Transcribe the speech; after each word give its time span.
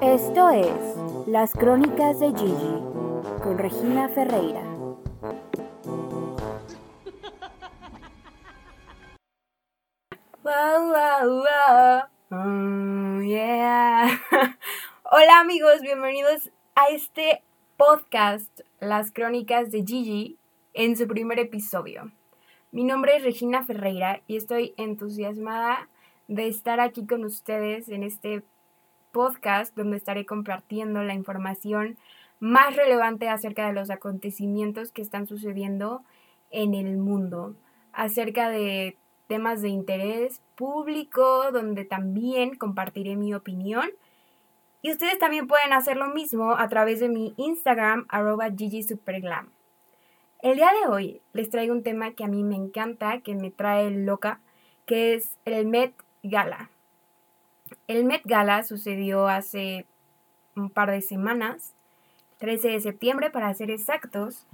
Esto 0.00 0.48
es 0.48 1.26
Las 1.26 1.52
Crónicas 1.52 2.20
de 2.20 2.28
Gigi 2.28 2.80
con 3.42 3.58
Regina 3.58 4.08
Ferreira. 4.08 4.62
Mm, 12.30 13.24
yeah. 13.24 14.08
Hola 15.10 15.40
amigos, 15.40 15.82
bienvenidos 15.82 16.50
a 16.74 16.86
este 16.86 17.42
podcast, 17.76 18.60
Las 18.80 19.12
Crónicas 19.12 19.70
de 19.70 19.84
Gigi, 19.84 20.38
en 20.72 20.96
su 20.96 21.06
primer 21.06 21.38
episodio. 21.38 22.10
Mi 22.70 22.84
nombre 22.84 23.16
es 23.16 23.22
Regina 23.22 23.64
Ferreira 23.66 24.22
y 24.26 24.38
estoy 24.38 24.72
entusiasmada 24.78 25.90
de 26.28 26.48
estar 26.48 26.80
aquí 26.80 27.06
con 27.06 27.24
ustedes 27.24 27.88
en 27.88 28.02
este 28.02 28.42
podcast 29.12 29.76
donde 29.76 29.96
estaré 29.96 30.24
compartiendo 30.26 31.02
la 31.02 31.14
información 31.14 31.96
más 32.40 32.74
relevante 32.74 33.28
acerca 33.28 33.66
de 33.66 33.72
los 33.72 33.90
acontecimientos 33.90 34.90
que 34.90 35.02
están 35.02 35.26
sucediendo 35.26 36.02
en 36.50 36.74
el 36.74 36.96
mundo, 36.96 37.54
acerca 37.92 38.50
de 38.50 38.96
temas 39.28 39.62
de 39.62 39.68
interés 39.68 40.42
público, 40.56 41.52
donde 41.52 41.84
también 41.84 42.56
compartiré 42.56 43.16
mi 43.16 43.32
opinión. 43.32 43.88
Y 44.82 44.90
ustedes 44.90 45.18
también 45.18 45.46
pueden 45.46 45.72
hacer 45.72 45.96
lo 45.96 46.08
mismo 46.08 46.56
a 46.56 46.68
través 46.68 47.00
de 47.00 47.08
mi 47.08 47.32
Instagram, 47.36 48.06
arroba 48.08 48.50
GigiSuperglam. 48.50 49.50
El 50.42 50.56
día 50.56 50.70
de 50.82 50.90
hoy 50.90 51.22
les 51.32 51.48
traigo 51.48 51.72
un 51.72 51.84
tema 51.84 52.10
que 52.12 52.24
a 52.24 52.28
mí 52.28 52.42
me 52.42 52.56
encanta, 52.56 53.20
que 53.20 53.36
me 53.36 53.52
trae 53.52 53.90
loca, 53.92 54.40
que 54.84 55.14
es 55.14 55.38
el 55.44 55.66
Met 55.66 55.94
Gala. 56.22 56.70
El 57.86 58.04
Met 58.04 58.22
Gala 58.24 58.62
sucedió 58.62 59.28
hace 59.28 59.86
un 60.56 60.70
par 60.70 60.90
de 60.90 61.00
semanas, 61.00 61.74
13 62.38 62.68
de 62.68 62.80
septiembre 62.80 63.30
para 63.30 63.52
ser 63.54 63.70
exactos. 63.70 64.46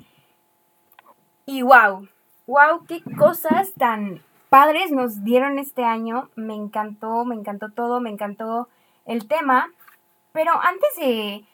Y 1.47 1.63
wow, 1.63 2.09
wow, 2.47 2.85
qué 2.87 3.03
cosas 3.17 3.73
tan 3.75 4.23
padres 4.49 4.91
nos 4.91 5.25
dieron 5.25 5.59
este 5.59 5.85
año. 5.85 6.31
Me 6.37 6.55
encantó, 6.55 7.25
me 7.25 7.35
encantó 7.35 7.71
todo, 7.71 8.01
me 8.01 8.11
encantó 8.11 8.69
el 9.07 9.27
tema. 9.27 9.69
Pero 10.33 10.53
antes 10.61 10.97
de 10.99 11.45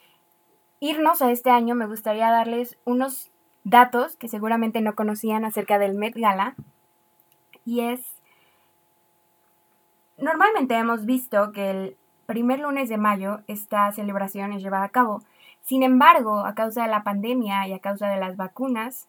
irnos 0.81 1.23
a 1.23 1.31
este 1.31 1.51
año, 1.51 1.75
me 1.75 1.87
gustaría 1.87 2.31
darles 2.31 2.77
unos 2.85 3.31
datos 3.63 4.17
que 4.17 4.29
seguramente 4.29 4.81
no 4.81 4.95
conocían 4.95 5.45
acerca 5.45 5.79
del 5.79 5.95
Met 5.95 6.15
Gala. 6.17 6.55
Y 7.65 7.81
es, 7.81 8.14
normalmente 10.19 10.75
hemos 10.75 11.07
visto 11.07 11.53
que 11.53 11.71
el 11.71 11.97
primer 12.27 12.61
lunes 12.61 12.89
de 12.89 12.97
mayo 12.97 13.41
esta 13.47 13.91
celebración 13.93 14.53
es 14.53 14.63
llevada 14.63 14.85
a 14.85 14.91
cabo. 14.91 15.23
Sin 15.63 15.83
embargo, 15.83 16.41
a 16.41 16.55
causa 16.55 16.83
de 16.83 16.89
la 16.89 17.05
pandemia 17.05 17.67
y 17.69 17.73
a 17.73 17.79
causa 17.79 18.09
de 18.09 18.19
las 18.19 18.37
vacunas, 18.37 19.09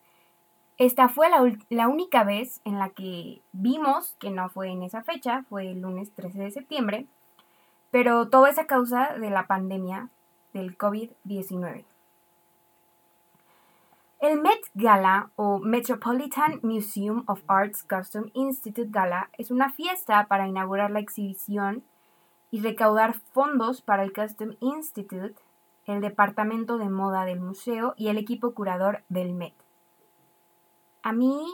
esta 0.78 1.08
fue 1.08 1.28
la, 1.30 1.88
única 1.88 2.24
vez 2.24 2.60
en 2.66 2.80
la 2.80 2.90
que 2.90 3.42
vimos 3.54 4.16
que 4.20 4.30
no 4.30 4.50
fue 4.50 4.70
en 4.70 4.84
esa 4.84 5.04
fecha, 5.04 5.44
fue 5.50 5.72
el 5.72 5.82
lunes 5.82 6.12
13 6.14 6.40
de 6.40 6.52
septiembre, 6.52 7.06
pero 7.92 8.28
todo 8.28 8.48
es 8.48 8.60
a 8.60 8.68
causa 8.68 9.18
de 9.18 9.30
la 9.30 9.48
pandemia 9.48 10.10
del 10.54 10.78
COVID-19. 10.78 11.86
El 14.26 14.42
Met 14.42 14.60
Gala 14.74 15.30
o 15.36 15.60
Metropolitan 15.60 16.60
Museum 16.64 17.24
of 17.28 17.44
Arts 17.46 17.84
Custom 17.84 18.32
Institute 18.34 18.90
Gala 18.90 19.30
es 19.38 19.52
una 19.52 19.72
fiesta 19.72 20.26
para 20.28 20.48
inaugurar 20.48 20.90
la 20.90 21.00
exhibición 21.00 21.84
y 22.50 22.60
recaudar 22.60 23.14
fondos 23.14 23.84
para 23.84 24.02
el 24.02 24.14
Custom 24.14 24.56
Institute, 24.62 25.36
el 25.86 26.02
departamento 26.02 26.80
de 26.80 26.90
moda 26.90 27.24
del 27.26 27.40
museo 27.40 27.94
y 27.98 28.08
el 28.08 28.18
equipo 28.18 28.56
curador 28.56 29.04
del 29.10 29.36
Met. 29.36 29.54
A 31.04 31.14
mí 31.14 31.46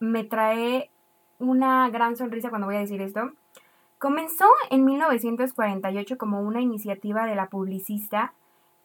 me 0.00 0.24
trae 0.24 0.90
una 1.38 1.88
gran 1.88 2.16
sonrisa 2.16 2.48
cuando 2.48 2.66
voy 2.66 2.78
a 2.78 2.80
decir 2.80 3.00
esto. 3.00 3.30
Comenzó 3.98 4.46
en 4.70 4.84
1948 4.84 6.18
como 6.18 6.40
una 6.40 6.60
iniciativa 6.60 7.26
de 7.26 7.36
la 7.36 7.46
publicista 7.46 8.34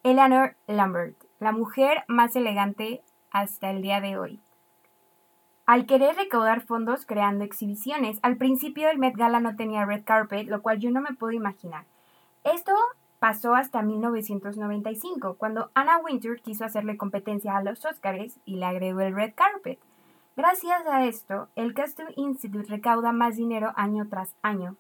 Eleanor 0.04 0.56
Lambert, 0.68 1.18
la 1.40 1.52
mujer 1.52 2.04
más 2.08 2.36
elegante 2.36 3.02
hasta 3.40 3.70
el 3.70 3.82
día 3.82 4.02
de 4.02 4.18
hoy. 4.18 4.40
Al 5.66 5.86
querer 5.86 6.16
recaudar 6.16 6.62
fondos 6.62 7.06
creando 7.06 7.44
exhibiciones, 7.44 8.20
al 8.22 8.38
principio 8.38 8.90
el 8.90 9.00
Met 9.00 9.18
Gala 9.18 9.42
no 9.42 9.56
tenía 9.58 9.86
red 9.86 10.04
carpet, 10.06 10.48
lo 10.48 10.62
cual 10.62 10.80
yo 10.80 10.92
no 10.92 11.02
me 11.02 11.14
puedo 11.14 11.34
imaginar. 11.34 11.86
Esto 12.46 12.72
pasó 13.20 13.54
hasta 13.54 13.82
1995, 13.82 15.36
cuando 15.38 15.70
Anna 15.74 15.98
Wintour 15.98 16.40
quiso 16.40 16.64
hacerle 16.64 16.96
competencia 16.96 17.58
a 17.58 17.64
los 17.64 17.84
Oscars 17.84 18.40
y 18.46 18.56
le 18.56 18.66
agregó 18.66 19.02
el 19.02 19.14
red 19.14 19.34
carpet. 19.36 19.80
Gracias 20.38 20.86
a 20.86 21.04
esto, 21.04 21.50
el 21.56 21.74
Custom 21.74 22.08
Institute 22.16 22.70
recauda 22.70 23.12
más 23.12 23.36
dinero 23.36 23.74
año 23.76 24.08
tras 24.08 24.36
año. 24.44 24.78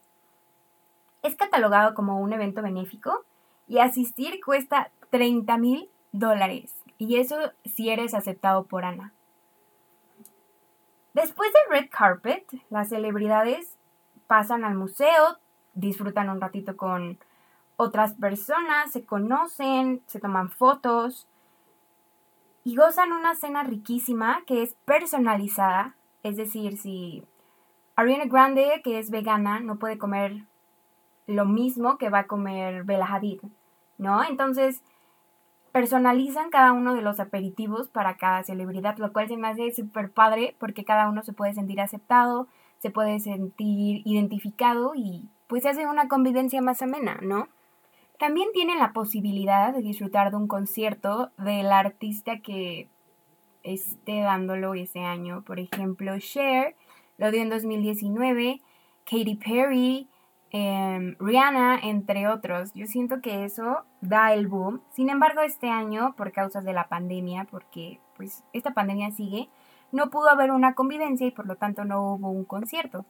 Es 1.21 1.35
catalogado 1.35 1.95
como 1.95 2.21
un 2.21 2.31
evento 2.31 2.61
benéfico 2.61 3.25
y 3.67 3.79
asistir 3.79 4.39
cuesta 4.45 4.91
30 5.09 5.57
mil 5.57 5.89
dólares. 6.13 6.76
Y 6.97 7.17
eso 7.17 7.37
si 7.65 7.89
eres 7.89 8.13
aceptado 8.13 8.65
por 8.65 8.85
Ana. 8.85 9.13
Después 11.13 11.49
del 11.51 11.79
red 11.79 11.89
carpet, 11.89 12.45
las 12.69 12.89
celebridades 12.89 13.77
pasan 14.27 14.63
al 14.63 14.75
museo, 14.75 15.39
disfrutan 15.73 16.29
un 16.29 16.41
ratito 16.41 16.77
con 16.77 17.17
otras 17.75 18.13
personas, 18.13 18.91
se 18.91 19.05
conocen, 19.05 20.01
se 20.07 20.19
toman 20.19 20.49
fotos 20.49 21.27
y 22.63 22.75
gozan 22.75 23.13
una 23.13 23.35
cena 23.35 23.63
riquísima 23.63 24.43
que 24.45 24.63
es 24.63 24.75
personalizada. 24.85 25.95
Es 26.23 26.35
decir, 26.35 26.77
si 26.77 27.23
Ariana 27.95 28.25
Grande, 28.25 28.81
que 28.83 28.99
es 28.99 29.09
vegana, 29.09 29.59
no 29.59 29.77
puede 29.77 29.97
comer 29.97 30.43
lo 31.27 31.45
mismo 31.45 31.97
que 31.97 32.09
va 32.09 32.19
a 32.19 32.27
comer 32.27 32.83
Bella 32.83 33.05
Hadid, 33.05 33.41
¿no? 33.97 34.23
Entonces, 34.23 34.83
personalizan 35.71 36.49
cada 36.49 36.71
uno 36.71 36.95
de 36.95 37.01
los 37.01 37.19
aperitivos 37.19 37.89
para 37.89 38.17
cada 38.17 38.43
celebridad, 38.43 38.97
lo 38.97 39.13
cual 39.13 39.27
se 39.27 39.37
me 39.37 39.47
hace 39.47 39.71
súper 39.71 40.11
padre 40.11 40.55
porque 40.59 40.83
cada 40.83 41.09
uno 41.09 41.23
se 41.23 41.33
puede 41.33 41.53
sentir 41.53 41.81
aceptado, 41.81 42.47
se 42.79 42.89
puede 42.89 43.19
sentir 43.19 44.01
identificado 44.05 44.93
y 44.95 45.29
pues 45.47 45.65
hace 45.65 45.85
una 45.87 46.07
convivencia 46.07 46.61
más 46.61 46.81
amena, 46.81 47.19
¿no? 47.21 47.47
También 48.19 48.49
tienen 48.53 48.79
la 48.79 48.93
posibilidad 48.93 49.73
de 49.73 49.81
disfrutar 49.81 50.31
de 50.31 50.37
un 50.37 50.47
concierto 50.47 51.31
del 51.37 51.71
artista 51.71 52.39
que 52.39 52.89
esté 53.63 54.21
dándolo 54.21 54.73
ese 54.73 55.01
año. 55.01 55.43
Por 55.43 55.59
ejemplo, 55.59 56.17
Cher 56.19 56.75
lo 57.17 57.31
dio 57.31 57.41
en 57.41 57.49
2019, 57.49 58.61
Katy 59.05 59.35
Perry, 59.35 60.07
Em, 60.51 61.15
Rihanna, 61.19 61.79
entre 61.79 62.27
otros. 62.27 62.71
Yo 62.73 62.87
siento 62.87 63.21
que 63.21 63.43
eso 63.43 63.83
da 64.01 64.33
el 64.33 64.47
boom. 64.47 64.81
Sin 64.91 65.09
embargo, 65.09 65.41
este 65.41 65.69
año, 65.69 66.13
por 66.15 66.31
causas 66.31 66.63
de 66.63 66.73
la 66.73 66.87
pandemia, 66.87 67.45
porque 67.49 67.99
pues 68.15 68.43
esta 68.53 68.73
pandemia 68.73 69.11
sigue, 69.11 69.49
no 69.91 70.09
pudo 70.09 70.29
haber 70.29 70.51
una 70.51 70.73
convivencia 70.73 71.27
y 71.27 71.31
por 71.31 71.47
lo 71.47 71.55
tanto 71.55 71.85
no 71.85 72.13
hubo 72.13 72.29
un 72.29 72.45
concierto. 72.45 73.05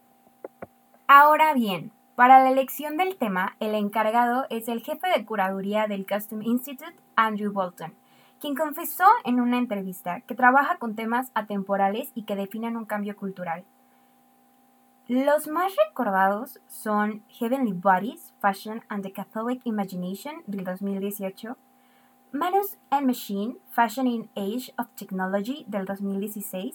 Ahora 1.07 1.53
bien, 1.53 1.91
para 2.15 2.43
la 2.43 2.49
elección 2.49 2.97
del 2.97 3.15
tema, 3.17 3.55
el 3.59 3.75
encargado 3.75 4.45
es 4.49 4.67
el 4.67 4.81
jefe 4.81 5.07
de 5.07 5.23
curaduría 5.23 5.87
del 5.87 6.05
Custom 6.05 6.41
Institute, 6.41 6.95
Andrew 7.15 7.53
Bolton, 7.53 7.93
quien 8.41 8.55
confesó 8.55 9.05
en 9.23 9.39
una 9.39 9.57
entrevista 9.57 10.21
que 10.21 10.35
trabaja 10.35 10.77
con 10.77 10.95
temas 10.95 11.31
atemporales 11.35 12.11
y 12.15 12.23
que 12.23 12.35
definen 12.35 12.75
un 12.75 12.85
cambio 12.85 13.15
cultural. 13.15 13.63
Los 15.09 15.47
más 15.47 15.73
recordados 15.87 16.59
son 16.67 17.23
Heavenly 17.29 17.71
Bodies, 17.71 18.33
Fashion 18.41 18.83
and 18.89 19.03
the 19.03 19.13
Catholic 19.13 19.61
Imagination 19.63 20.43
del 20.47 20.65
2018, 20.65 21.55
Manus 22.33 22.77
and 22.89 23.07
Machine, 23.07 23.57
Fashion 23.69 24.05
in 24.05 24.29
Age 24.35 24.73
of 24.77 24.87
Technology 24.97 25.63
del 25.69 25.85
2016, 25.85 26.73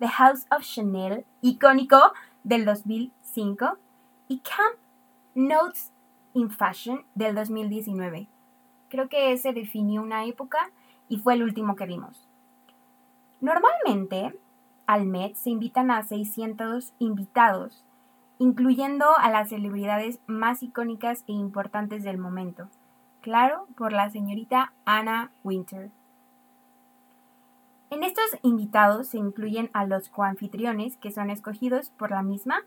The 0.00 0.08
House 0.08 0.46
of 0.50 0.64
Chanel, 0.64 1.24
icónico 1.42 2.12
del 2.42 2.64
2005, 2.64 3.78
y 4.26 4.40
Camp 4.40 4.76
Notes 5.36 5.92
in 6.34 6.50
Fashion 6.50 7.04
del 7.14 7.36
2019. 7.36 8.26
Creo 8.88 9.08
que 9.08 9.30
ese 9.30 9.52
definió 9.52 10.02
una 10.02 10.24
época 10.24 10.72
y 11.08 11.18
fue 11.18 11.34
el 11.34 11.44
último 11.44 11.76
que 11.76 11.86
vimos. 11.86 12.28
Normalmente, 13.40 14.36
al 14.90 15.06
Met 15.06 15.36
se 15.36 15.50
invitan 15.50 15.92
a 15.92 16.02
600 16.02 16.94
invitados, 16.98 17.84
incluyendo 18.40 19.06
a 19.18 19.30
las 19.30 19.50
celebridades 19.50 20.18
más 20.26 20.64
icónicas 20.64 21.22
e 21.28 21.32
importantes 21.32 22.02
del 22.02 22.18
momento. 22.18 22.66
Claro, 23.20 23.68
por 23.76 23.92
la 23.92 24.10
señorita 24.10 24.72
Anna 24.84 25.30
Winter. 25.44 25.92
En 27.90 28.02
estos 28.02 28.24
invitados 28.42 29.06
se 29.06 29.18
incluyen 29.18 29.70
a 29.74 29.84
los 29.84 30.08
coanfitriones 30.08 30.96
que 30.96 31.12
son 31.12 31.30
escogidos 31.30 31.90
por 31.90 32.10
la 32.10 32.24
misma 32.24 32.64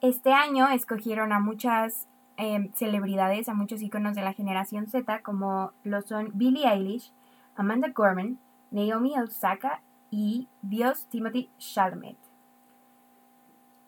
Este 0.00 0.32
año 0.32 0.68
escogieron 0.68 1.32
a 1.32 1.40
muchas 1.40 2.06
em, 2.36 2.70
celebridades, 2.74 3.48
a 3.48 3.54
muchos 3.54 3.82
iconos 3.82 4.14
de 4.14 4.22
la 4.22 4.32
generación 4.32 4.86
Z, 4.86 5.22
como 5.22 5.72
lo 5.82 6.02
son 6.02 6.30
Billie 6.34 6.68
Eilish, 6.68 7.12
Amanda 7.56 7.88
Gorman, 7.88 8.38
Naomi 8.70 9.18
Osaka 9.18 9.82
y 10.10 10.48
Dios 10.62 11.06
Timothy 11.06 11.50
Chalamet. 11.58 12.16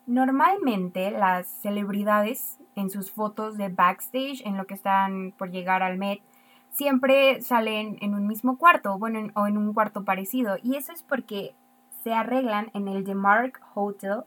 Normalmente 0.07 1.11
las 1.11 1.47
celebridades 1.47 2.57
en 2.75 2.89
sus 2.89 3.11
fotos 3.11 3.57
de 3.57 3.69
backstage, 3.69 4.41
en 4.45 4.57
lo 4.57 4.65
que 4.65 4.73
están 4.73 5.33
por 5.37 5.51
llegar 5.51 5.83
al 5.83 5.97
Met, 5.97 6.21
siempre 6.71 7.41
salen 7.41 7.97
en 8.01 8.15
un 8.15 8.27
mismo 8.27 8.57
cuarto, 8.57 8.97
bueno, 8.97 9.29
o 9.35 9.47
en 9.47 9.57
un 9.57 9.73
cuarto 9.73 10.03
parecido. 10.03 10.57
Y 10.61 10.75
eso 10.75 10.91
es 10.91 11.03
porque 11.03 11.53
se 12.03 12.13
arreglan 12.13 12.71
en 12.73 12.87
el 12.87 13.03
The 13.03 13.15
Mark 13.15 13.61
Hotel 13.75 14.23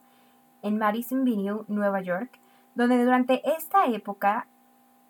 en 0.63 0.79
Madison 0.79 1.21
Avenue, 1.23 1.65
Nueva 1.69 2.01
York, 2.01 2.39
donde 2.75 3.03
durante 3.03 3.43
esta 3.57 3.87
época 3.87 4.47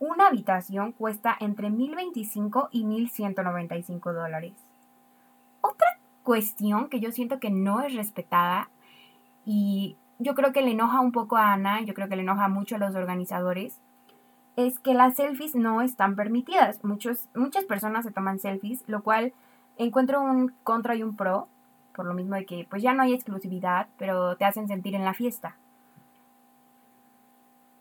una 0.00 0.26
habitación 0.26 0.92
cuesta 0.92 1.36
entre 1.38 1.68
1.025 1.68 2.68
y 2.72 2.84
1.195 2.84 4.12
dólares. 4.12 4.52
Otra 5.60 5.86
cuestión 6.24 6.88
que 6.88 6.98
yo 6.98 7.12
siento 7.12 7.38
que 7.38 7.50
no 7.50 7.82
es 7.82 7.94
respetada 7.94 8.68
y 9.44 9.96
yo 10.18 10.34
creo 10.34 10.52
que 10.52 10.62
le 10.62 10.72
enoja 10.72 11.00
un 11.00 11.12
poco 11.12 11.36
a 11.36 11.52
Ana, 11.52 11.82
yo 11.82 11.94
creo 11.94 12.08
que 12.08 12.16
le 12.16 12.22
enoja 12.22 12.48
mucho 12.48 12.76
a 12.76 12.78
los 12.78 12.94
organizadores, 12.94 13.78
es 14.56 14.78
que 14.78 14.94
las 14.94 15.16
selfies 15.16 15.54
no 15.54 15.82
están 15.82 16.16
permitidas. 16.16 16.82
Muchos, 16.84 17.28
muchas 17.34 17.64
personas 17.64 18.04
se 18.04 18.12
toman 18.12 18.38
selfies, 18.38 18.82
lo 18.86 19.02
cual 19.02 19.32
encuentro 19.76 20.22
un 20.22 20.52
contra 20.62 20.94
y 20.94 21.02
un 21.02 21.16
pro, 21.16 21.48
por 21.94 22.06
lo 22.06 22.14
mismo 22.14 22.36
de 22.36 22.46
que 22.46 22.66
pues 22.68 22.82
ya 22.82 22.94
no 22.94 23.02
hay 23.02 23.12
exclusividad, 23.12 23.88
pero 23.98 24.36
te 24.36 24.44
hacen 24.44 24.68
sentir 24.68 24.94
en 24.94 25.04
la 25.04 25.14
fiesta. 25.14 25.56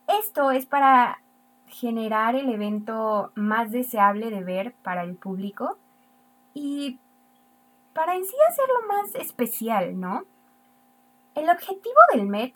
Esto 0.08 0.52
es 0.52 0.66
para 0.66 1.20
generar 1.68 2.36
el 2.36 2.50
evento 2.50 3.32
más 3.36 3.72
deseable 3.72 4.30
de 4.30 4.44
ver 4.44 4.74
para 4.84 5.04
el 5.04 5.16
público 5.16 5.78
y 6.54 7.00
para 7.94 8.16
en 8.16 8.26
sí 8.26 8.36
hacerlo 8.50 8.88
más 8.88 9.16
especial, 9.16 10.00
¿no? 10.00 10.24
El 11.36 11.50
objetivo 11.50 11.96
del 12.14 12.28
Met 12.28 12.56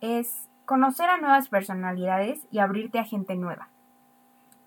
es 0.00 0.48
conocer 0.64 1.08
a 1.10 1.18
nuevas 1.18 1.48
personalidades 1.48 2.46
y 2.50 2.58
abrirte 2.58 2.98
a 2.98 3.04
gente 3.04 3.34
nueva. 3.36 3.68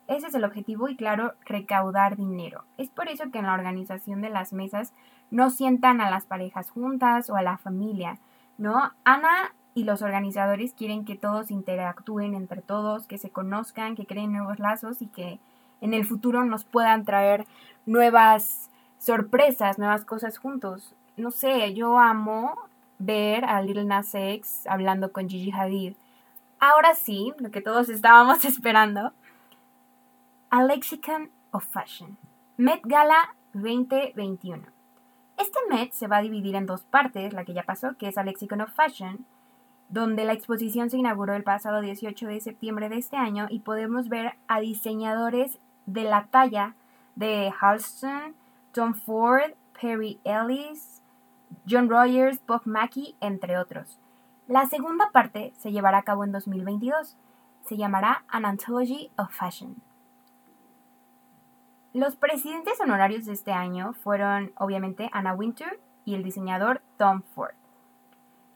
Ese 0.08 0.28
es 0.28 0.36
el 0.36 0.44
objetivo 0.44 0.90
y 0.90 0.96
claro, 0.96 1.34
recaudar 1.46 2.18
dinero. 2.18 2.66
Es 2.78 2.90
por 2.90 3.08
eso 3.08 3.32
que 3.32 3.40
en 3.40 3.46
la 3.46 3.54
organización 3.54 4.22
de 4.22 4.30
las 4.30 4.54
mesas 4.54 4.94
no 5.32 5.50
sientan 5.50 6.02
a 6.02 6.10
las 6.10 6.26
parejas 6.26 6.70
juntas 6.70 7.30
o 7.30 7.36
a 7.36 7.42
la 7.42 7.58
familia, 7.58 8.20
¿no? 8.58 8.92
Ana 9.06 9.54
y 9.74 9.86
los 9.86 10.02
organizadores 10.02 10.74
quieren 10.74 11.06
que 11.06 11.16
todos 11.16 11.52
interactúen 11.52 12.36
entre 12.36 12.62
todos, 12.62 13.08
que 13.08 13.18
se 13.18 13.32
conozcan, 13.32 13.96
que 13.96 14.06
creen 14.06 14.34
nuevos 14.34 14.60
lazos 14.60 15.02
y 15.02 15.08
que 15.08 15.40
en 15.82 15.94
el 15.94 16.06
futuro 16.06 16.44
nos 16.44 16.66
puedan 16.66 17.06
traer 17.06 17.48
nuevas 17.86 18.70
sorpresas, 19.04 19.78
nuevas 19.78 20.06
cosas 20.06 20.38
juntos. 20.38 20.96
No 21.18 21.30
sé, 21.30 21.74
yo 21.74 22.00
amo 22.00 22.56
ver 23.00 23.44
a 23.44 23.62
Lil 23.62 23.86
Nas 23.86 24.16
X 24.16 24.66
hablando 24.66 25.12
con 25.12 25.28
Gigi 25.28 25.52
Hadid. 25.52 25.96
Ahora 26.58 26.96
sí, 26.96 27.34
lo 27.40 27.52
que 27.52 27.62
todos 27.62 27.90
estábamos 27.90 28.46
esperando. 28.46 29.12
A 30.50 30.64
Lexicon 30.64 31.30
of 31.52 31.66
Fashion. 31.66 32.18
Met 32.56 32.80
Gala 32.84 33.36
2021. 33.54 34.64
Este 35.38 35.60
Met 35.70 35.92
se 35.92 36.08
va 36.08 36.18
a 36.18 36.22
dividir 36.22 36.56
en 36.56 36.66
dos 36.66 36.84
partes, 36.84 37.34
la 37.34 37.44
que 37.44 37.54
ya 37.54 37.64
pasó, 37.64 37.98
que 37.98 38.08
es 38.08 38.18
a 38.18 38.24
Lexicon 38.24 38.62
of 38.62 38.74
Fashion, 38.74 39.26
donde 39.90 40.24
la 40.24 40.32
exposición 40.32 40.90
se 40.90 40.98
inauguró 40.98 41.34
el 41.34 41.44
pasado 41.44 41.82
18 41.82 42.28
de 42.28 42.40
septiembre 42.40 42.88
de 42.88 43.00
este 43.00 43.18
año 43.18 43.48
y 43.50 43.60
podemos 43.60 44.08
ver 44.08 44.36
a 44.48 44.62
diseñadores 44.62 45.60
de 45.88 46.04
la 46.04 46.28
talla 46.28 46.76
de 47.16 47.52
Halston, 47.60 48.36
Tom 48.74 48.94
Ford, 48.96 49.54
Perry 49.80 50.20
Ellis, 50.24 51.02
John 51.66 51.90
Rogers, 51.90 52.46
Bob 52.46 52.62
Mackie, 52.66 53.16
entre 53.22 53.58
otros. 53.58 54.00
La 54.48 54.66
segunda 54.66 55.12
parte 55.12 55.54
se 55.58 55.72
llevará 55.72 56.00
a 56.00 56.04
cabo 56.04 56.24
en 56.24 56.32
2022. 56.32 57.16
Se 57.66 57.78
llamará 57.78 58.26
An 58.28 58.46
Anthology 58.46 59.12
of 59.18 59.32
Fashion. 59.32 59.76
Los 61.94 62.16
presidentes 62.16 62.82
honorarios 62.82 63.26
de 63.26 63.34
este 63.34 63.52
año 63.52 63.94
fueron 63.94 64.52
obviamente 64.58 65.10
Anna 65.14 65.36
Wintour 65.36 65.80
y 66.06 66.16
el 66.16 66.24
diseñador 66.24 66.82
Tom 66.98 67.22
Ford. 67.36 67.54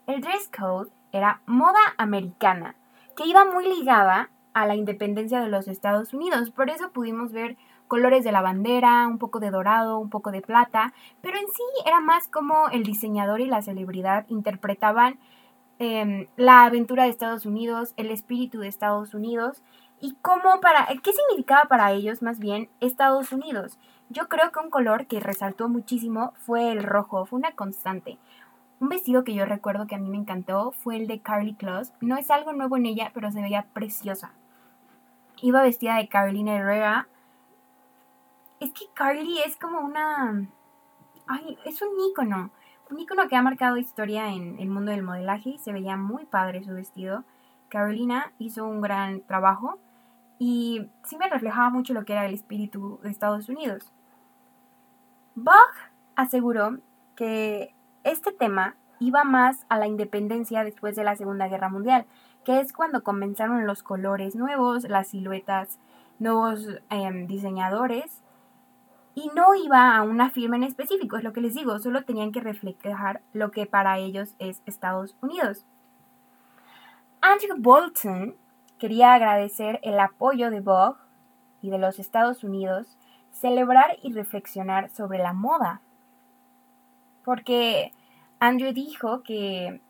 El 0.07 0.21
dress 0.21 0.49
code 0.49 0.89
era 1.11 1.41
moda 1.45 1.79
americana, 1.97 2.75
que 3.15 3.27
iba 3.27 3.45
muy 3.45 3.69
ligada 3.69 4.31
a 4.53 4.65
la 4.65 4.75
independencia 4.75 5.39
de 5.39 5.49
los 5.49 5.67
Estados 5.67 6.13
Unidos. 6.13 6.49
Por 6.49 6.71
eso 6.71 6.91
pudimos 6.91 7.31
ver 7.31 7.57
colores 7.87 8.23
de 8.23 8.31
la 8.31 8.41
bandera, 8.41 9.07
un 9.07 9.17
poco 9.17 9.39
de 9.39 9.51
dorado, 9.51 9.99
un 9.99 10.09
poco 10.09 10.31
de 10.31 10.41
plata, 10.41 10.93
pero 11.21 11.37
en 11.37 11.47
sí 11.47 11.63
era 11.85 11.99
más 11.99 12.27
como 12.27 12.69
el 12.69 12.83
diseñador 12.83 13.41
y 13.41 13.45
la 13.45 13.61
celebridad 13.61 14.25
interpretaban 14.29 15.19
em, 15.79 16.27
la 16.35 16.63
aventura 16.63 17.03
de 17.03 17.09
Estados 17.09 17.45
Unidos, 17.45 17.93
el 17.97 18.11
espíritu 18.11 18.59
de 18.59 18.67
Estados 18.67 19.13
Unidos 19.13 19.63
y 19.99 20.15
cómo 20.21 20.59
para, 20.61 20.87
qué 21.01 21.11
significaba 21.13 21.65
para 21.65 21.91
ellos 21.91 22.21
más 22.21 22.39
bien 22.39 22.69
Estados 22.79 23.31
Unidos. 23.31 23.79
Yo 24.09 24.27
creo 24.29 24.51
que 24.51 24.59
un 24.59 24.69
color 24.69 25.07
que 25.07 25.19
resaltó 25.19 25.67
muchísimo 25.67 26.33
fue 26.45 26.71
el 26.71 26.83
rojo, 26.83 27.25
fue 27.25 27.39
una 27.39 27.51
constante. 27.51 28.17
Un 28.79 28.89
vestido 28.89 29.23
que 29.23 29.33
yo 29.33 29.45
recuerdo 29.45 29.87
que 29.87 29.95
a 29.95 29.99
mí 29.99 30.09
me 30.09 30.17
encantó 30.17 30.71
fue 30.71 30.97
el 30.97 31.07
de 31.07 31.19
Carly 31.19 31.55
Close. 31.55 31.91
No 31.99 32.15
es 32.15 32.29
algo 32.29 32.53
nuevo 32.53 32.77
en 32.77 32.85
ella, 32.85 33.11
pero 33.13 33.31
se 33.31 33.41
veía 33.41 33.65
preciosa. 33.73 34.31
Iba 35.41 35.63
vestida 35.63 35.97
de 35.97 36.07
Carolina 36.07 36.55
Herrera, 36.55 37.07
es 38.59 38.73
que 38.73 38.85
Carly 38.93 39.39
es 39.45 39.55
como 39.57 39.79
una... 39.79 40.47
Ay, 41.27 41.57
es 41.65 41.81
un 41.81 41.89
ícono. 42.09 42.51
Un 42.89 42.99
ícono 42.99 43.27
que 43.27 43.35
ha 43.35 43.41
marcado 43.41 43.77
historia 43.77 44.33
en 44.33 44.59
el 44.59 44.69
mundo 44.69 44.91
del 44.91 45.03
modelaje 45.03 45.51
y 45.51 45.57
se 45.57 45.73
veía 45.73 45.97
muy 45.97 46.25
padre 46.25 46.63
su 46.63 46.73
vestido. 46.73 47.23
Carolina 47.69 48.31
hizo 48.39 48.65
un 48.65 48.81
gran 48.81 49.21
trabajo 49.21 49.77
y 50.39 50.89
sí 51.03 51.17
me 51.17 51.29
reflejaba 51.29 51.69
mucho 51.69 51.93
lo 51.93 52.05
que 52.05 52.13
era 52.13 52.25
el 52.25 52.33
espíritu 52.33 52.99
de 53.03 53.09
Estados 53.09 53.49
Unidos. 53.49 53.91
Bach 55.35 55.91
aseguró 56.15 56.77
que 57.15 57.75
este 58.03 58.31
tema 58.31 58.75
iba 58.99 59.23
más 59.23 59.65
a 59.69 59.77
la 59.77 59.87
independencia 59.87 60.63
después 60.63 60.95
de 60.95 61.03
la 61.03 61.15
Segunda 61.15 61.47
Guerra 61.47 61.69
Mundial, 61.69 62.05
que 62.45 62.59
es 62.59 62.71
cuando 62.71 63.03
comenzaron 63.03 63.67
los 63.67 63.83
colores 63.83 64.35
nuevos, 64.35 64.85
las 64.85 65.09
siluetas, 65.09 65.77
nuevos 66.19 66.67
em, 66.89 67.27
diseñadores 67.27 68.23
y 69.17 69.31
no 69.33 69.55
iba 69.55 69.95
a 69.95 70.03
una 70.03 70.29
firma 70.29 70.57
en 70.57 70.63
específico, 70.63 71.17
es 71.17 71.23
lo 71.23 71.33
que 71.33 71.41
les 71.41 71.55
digo, 71.55 71.79
solo 71.79 72.03
tenían 72.03 72.31
que 72.31 72.39
reflejar 72.39 73.19
lo 73.33 73.49
que 73.49 73.65
para 73.65 73.97
ellos 73.97 74.35
es 74.37 74.61
Estados 74.67 75.17
Unidos. 75.23 75.65
Andrew 77.19 77.55
Bolton 77.57 78.35
quería 78.77 79.15
agradecer 79.15 79.79
el 79.81 79.99
apoyo 79.99 80.51
de 80.51 80.59
Vogue 80.59 80.99
y 81.63 81.71
de 81.71 81.79
los 81.79 81.97
Estados 81.97 82.43
Unidos, 82.43 82.95
celebrar 83.31 83.97
y 84.03 84.13
reflexionar 84.13 84.91
sobre 84.91 85.17
la 85.17 85.33
moda. 85.33 85.81
Porque 87.25 87.93
Andrew 88.39 88.71
dijo 88.71 89.23
que 89.23 89.81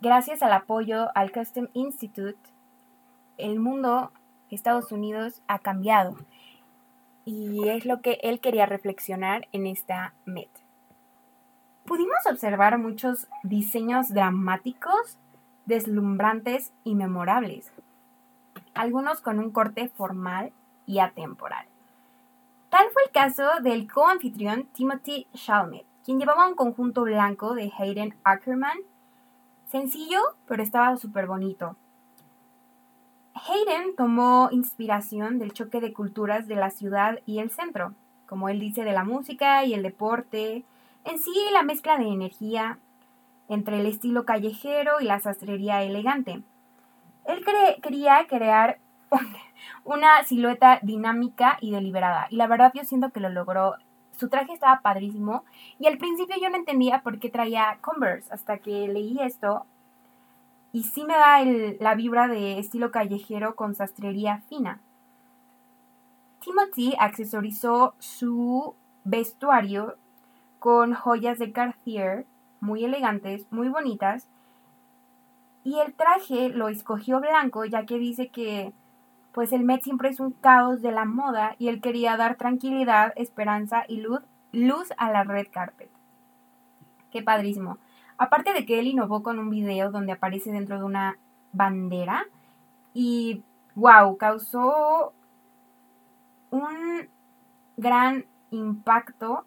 gracias 0.00 0.42
al 0.42 0.54
apoyo 0.54 1.08
al 1.14 1.30
Custom 1.30 1.68
Institute, 1.74 2.38
el 3.36 3.60
mundo, 3.60 4.12
Estados 4.48 4.92
Unidos, 4.92 5.42
ha 5.46 5.58
cambiado 5.58 6.16
y 7.28 7.68
es 7.68 7.84
lo 7.84 8.00
que 8.00 8.18
él 8.22 8.40
quería 8.40 8.64
reflexionar 8.64 9.48
en 9.52 9.66
esta 9.66 10.14
Met. 10.24 10.48
Pudimos 11.84 12.16
observar 12.30 12.78
muchos 12.78 13.28
diseños 13.42 14.08
dramáticos, 14.08 15.18
deslumbrantes 15.66 16.72
y 16.84 16.94
memorables, 16.94 17.70
algunos 18.72 19.20
con 19.20 19.40
un 19.40 19.50
corte 19.50 19.90
formal 19.90 20.52
y 20.86 21.00
atemporal. 21.00 21.66
Tal 22.70 22.86
fue 22.94 23.02
el 23.04 23.10
caso 23.10 23.60
del 23.62 23.92
coanfitrión 23.92 24.64
Timothy 24.72 25.26
Chalamet, 25.34 25.84
quien 26.04 26.18
llevaba 26.18 26.48
un 26.48 26.54
conjunto 26.54 27.02
blanco 27.02 27.54
de 27.54 27.70
Hayden 27.78 28.16
Ackerman, 28.24 28.78
sencillo, 29.66 30.20
pero 30.46 30.62
estaba 30.62 30.96
súper 30.96 31.26
bonito, 31.26 31.76
Hayden 33.46 33.94
tomó 33.96 34.48
inspiración 34.50 35.38
del 35.38 35.52
choque 35.52 35.80
de 35.80 35.92
culturas 35.92 36.48
de 36.48 36.56
la 36.56 36.70
ciudad 36.70 37.20
y 37.26 37.38
el 37.38 37.50
centro, 37.50 37.94
como 38.26 38.48
él 38.48 38.58
dice, 38.58 38.84
de 38.84 38.92
la 38.92 39.04
música 39.04 39.64
y 39.64 39.74
el 39.74 39.82
deporte, 39.82 40.64
en 41.04 41.18
sí 41.18 41.32
la 41.52 41.62
mezcla 41.62 41.98
de 41.98 42.08
energía 42.08 42.78
entre 43.48 43.80
el 43.80 43.86
estilo 43.86 44.24
callejero 44.24 45.00
y 45.00 45.04
la 45.04 45.20
sastrería 45.20 45.82
elegante. 45.82 46.42
Él 47.26 47.44
quería 47.82 48.26
crear 48.26 48.78
una 49.84 50.22
silueta 50.24 50.78
dinámica 50.82 51.58
y 51.60 51.70
deliberada, 51.70 52.26
y 52.30 52.36
la 52.36 52.46
verdad 52.46 52.72
yo 52.74 52.84
siento 52.84 53.10
que 53.10 53.20
lo 53.20 53.28
logró. 53.28 53.74
Su 54.12 54.28
traje 54.28 54.52
estaba 54.52 54.80
padrísimo 54.80 55.44
y 55.78 55.86
al 55.86 55.96
principio 55.96 56.36
yo 56.42 56.50
no 56.50 56.56
entendía 56.56 57.02
por 57.02 57.20
qué 57.20 57.30
traía 57.30 57.78
Converse, 57.80 58.32
hasta 58.32 58.58
que 58.58 58.88
leí 58.88 59.18
esto 59.20 59.64
y 60.78 60.84
sí 60.84 61.02
me 61.02 61.14
da 61.14 61.42
la 61.80 61.96
vibra 61.96 62.28
de 62.28 62.60
estilo 62.60 62.92
callejero 62.92 63.56
con 63.56 63.74
sastrería 63.74 64.42
fina. 64.48 64.80
Timothy 66.38 66.94
accesorizó 67.00 67.96
su 67.98 68.76
vestuario 69.02 69.96
con 70.60 70.94
joyas 70.94 71.40
de 71.40 71.50
Cartier 71.50 72.26
muy 72.60 72.84
elegantes, 72.84 73.44
muy 73.50 73.68
bonitas. 73.68 74.28
Y 75.64 75.80
el 75.80 75.94
traje 75.94 76.48
lo 76.48 76.68
escogió 76.68 77.18
blanco 77.18 77.64
ya 77.64 77.84
que 77.84 77.98
dice 77.98 78.28
que 78.28 78.72
pues 79.32 79.52
el 79.52 79.64
Met 79.64 79.82
siempre 79.82 80.10
es 80.10 80.20
un 80.20 80.30
caos 80.30 80.80
de 80.80 80.92
la 80.92 81.04
moda 81.04 81.56
y 81.58 81.66
él 81.66 81.80
quería 81.80 82.16
dar 82.16 82.36
tranquilidad, 82.36 83.12
esperanza 83.16 83.82
y 83.88 83.96
luz, 84.00 84.20
luz 84.52 84.92
a 84.96 85.10
la 85.10 85.24
red 85.24 85.48
carpet. 85.50 85.90
Qué 87.10 87.20
padrísimo. 87.20 87.78
Aparte 88.18 88.52
de 88.52 88.66
que 88.66 88.80
él 88.80 88.88
innovó 88.88 89.22
con 89.22 89.38
un 89.38 89.48
video 89.48 89.90
donde 89.90 90.12
aparece 90.12 90.50
dentro 90.50 90.78
de 90.78 90.84
una 90.84 91.18
bandera 91.52 92.26
y 92.92 93.42
wow, 93.76 94.16
causó 94.16 95.12
un 96.50 97.08
gran 97.76 98.26
impacto 98.50 99.44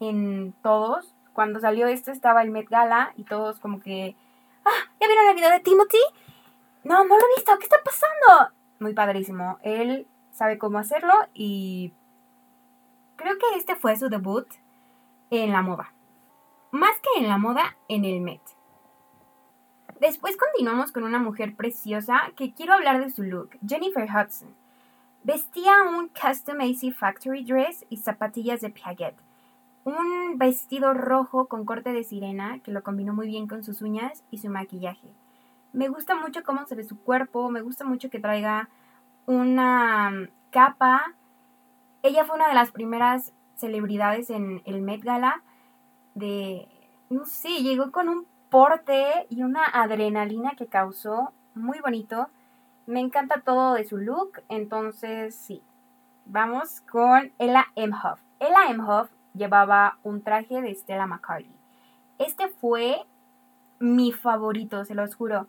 en 0.00 0.52
todos. 0.62 1.14
Cuando 1.32 1.60
salió 1.60 1.86
esto 1.86 2.10
estaba 2.10 2.42
el 2.42 2.50
Met 2.50 2.68
Gala 2.68 3.12
y 3.16 3.24
todos 3.24 3.60
como 3.60 3.80
que, 3.80 4.16
ah, 4.64 4.90
¿ya 5.00 5.06
vieron 5.06 5.28
el 5.28 5.36
video 5.36 5.50
de 5.50 5.60
Timothy? 5.60 6.02
No, 6.82 7.04
no 7.04 7.16
lo 7.16 7.22
he 7.22 7.36
visto, 7.36 7.56
¿qué 7.58 7.64
está 7.64 7.76
pasando? 7.84 8.54
Muy 8.80 8.92
padrísimo. 8.92 9.58
Él 9.62 10.06
sabe 10.32 10.58
cómo 10.58 10.78
hacerlo 10.78 11.14
y 11.32 11.92
creo 13.16 13.38
que 13.38 13.56
este 13.56 13.76
fue 13.76 13.96
su 13.96 14.08
debut 14.08 14.46
en 15.30 15.52
la 15.52 15.62
moda. 15.62 15.93
Más 16.74 16.90
que 16.98 17.20
en 17.22 17.28
la 17.28 17.38
moda, 17.38 17.76
en 17.86 18.04
el 18.04 18.20
Met. 18.20 18.40
Después 20.00 20.36
continuamos 20.36 20.90
con 20.90 21.04
una 21.04 21.20
mujer 21.20 21.54
preciosa 21.54 22.32
que 22.34 22.52
quiero 22.52 22.72
hablar 22.72 22.98
de 22.98 23.12
su 23.12 23.22
look, 23.22 23.50
Jennifer 23.64 24.08
Hudson. 24.10 24.52
Vestía 25.22 25.84
un 25.84 26.08
Custom 26.08 26.60
AC 26.60 26.92
Factory 26.92 27.44
Dress 27.44 27.86
y 27.90 27.98
zapatillas 27.98 28.60
de 28.60 28.70
Piaget. 28.70 29.14
Un 29.84 30.36
vestido 30.36 30.94
rojo 30.94 31.46
con 31.46 31.64
corte 31.64 31.92
de 31.92 32.02
sirena 32.02 32.58
que 32.58 32.72
lo 32.72 32.82
combinó 32.82 33.14
muy 33.14 33.28
bien 33.28 33.46
con 33.46 33.62
sus 33.62 33.80
uñas 33.80 34.24
y 34.32 34.38
su 34.38 34.50
maquillaje. 34.50 35.06
Me 35.72 35.86
gusta 35.86 36.16
mucho 36.16 36.42
cómo 36.42 36.66
se 36.66 36.74
ve 36.74 36.82
su 36.82 36.98
cuerpo, 36.98 37.50
me 37.50 37.60
gusta 37.60 37.84
mucho 37.84 38.10
que 38.10 38.18
traiga 38.18 38.68
una 39.26 40.28
capa. 40.50 41.14
Ella 42.02 42.24
fue 42.24 42.34
una 42.34 42.48
de 42.48 42.54
las 42.54 42.72
primeras 42.72 43.32
celebridades 43.54 44.28
en 44.28 44.60
el 44.64 44.82
Met 44.82 45.04
Gala 45.04 45.40
de, 46.14 46.68
no 47.10 47.26
sé, 47.26 47.62
llegó 47.62 47.90
con 47.90 48.08
un 48.08 48.26
porte 48.50 49.26
y 49.30 49.42
una 49.42 49.64
adrenalina 49.64 50.52
que 50.56 50.66
causó 50.66 51.32
muy 51.54 51.80
bonito. 51.80 52.28
Me 52.86 53.00
encanta 53.00 53.40
todo 53.40 53.74
de 53.74 53.84
su 53.84 53.96
look, 53.96 54.42
entonces 54.48 55.34
sí. 55.34 55.62
Vamos 56.26 56.80
con 56.82 57.32
Ella 57.38 57.66
Emhoff. 57.76 58.20
Ella 58.40 58.70
Emhoff 58.70 59.10
llevaba 59.34 59.98
un 60.02 60.22
traje 60.22 60.60
de 60.62 60.74
Stella 60.74 61.06
McCartney. 61.06 61.54
Este 62.18 62.48
fue 62.48 63.04
mi 63.78 64.12
favorito, 64.12 64.84
se 64.84 64.94
los 64.94 65.14
juro. 65.14 65.46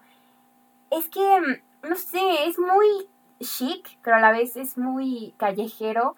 Es 0.91 1.09
que, 1.09 1.19
mm, 1.19 1.89
no 1.89 1.95
sé, 1.95 2.47
es 2.47 2.57
muy 2.59 3.07
chic, 3.39 3.97
pero 4.03 4.17
a 4.17 4.19
la 4.19 4.31
vez 4.31 4.55
es 4.57 4.77
muy 4.77 5.33
callejero. 5.37 6.15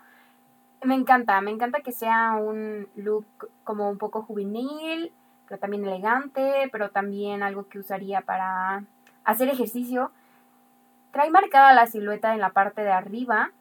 Me 0.87 0.95
encanta, 0.95 1.41
me 1.41 1.51
encanta 1.51 1.81
que 1.81 1.91
sea 1.91 2.35
un 2.35 2.87
look 2.95 3.25
como 3.65 3.89
un 3.89 3.97
poco 3.97 4.21
juvenil, 4.21 5.11
pero 5.45 5.59
también 5.59 5.83
elegante, 5.83 6.69
pero 6.71 6.91
también 6.91 7.43
algo 7.43 7.67
que 7.67 7.79
usaría 7.79 8.21
para 8.21 8.85
hacer 9.25 9.49
ejercicio. 9.49 10.13
Trae 11.11 11.29
marcada 11.29 11.73
la 11.73 11.87
silueta 11.87 12.33
en 12.33 12.39
la 12.39 12.51
parte 12.51 12.83
de 12.83 12.93
arriba. 12.93 13.51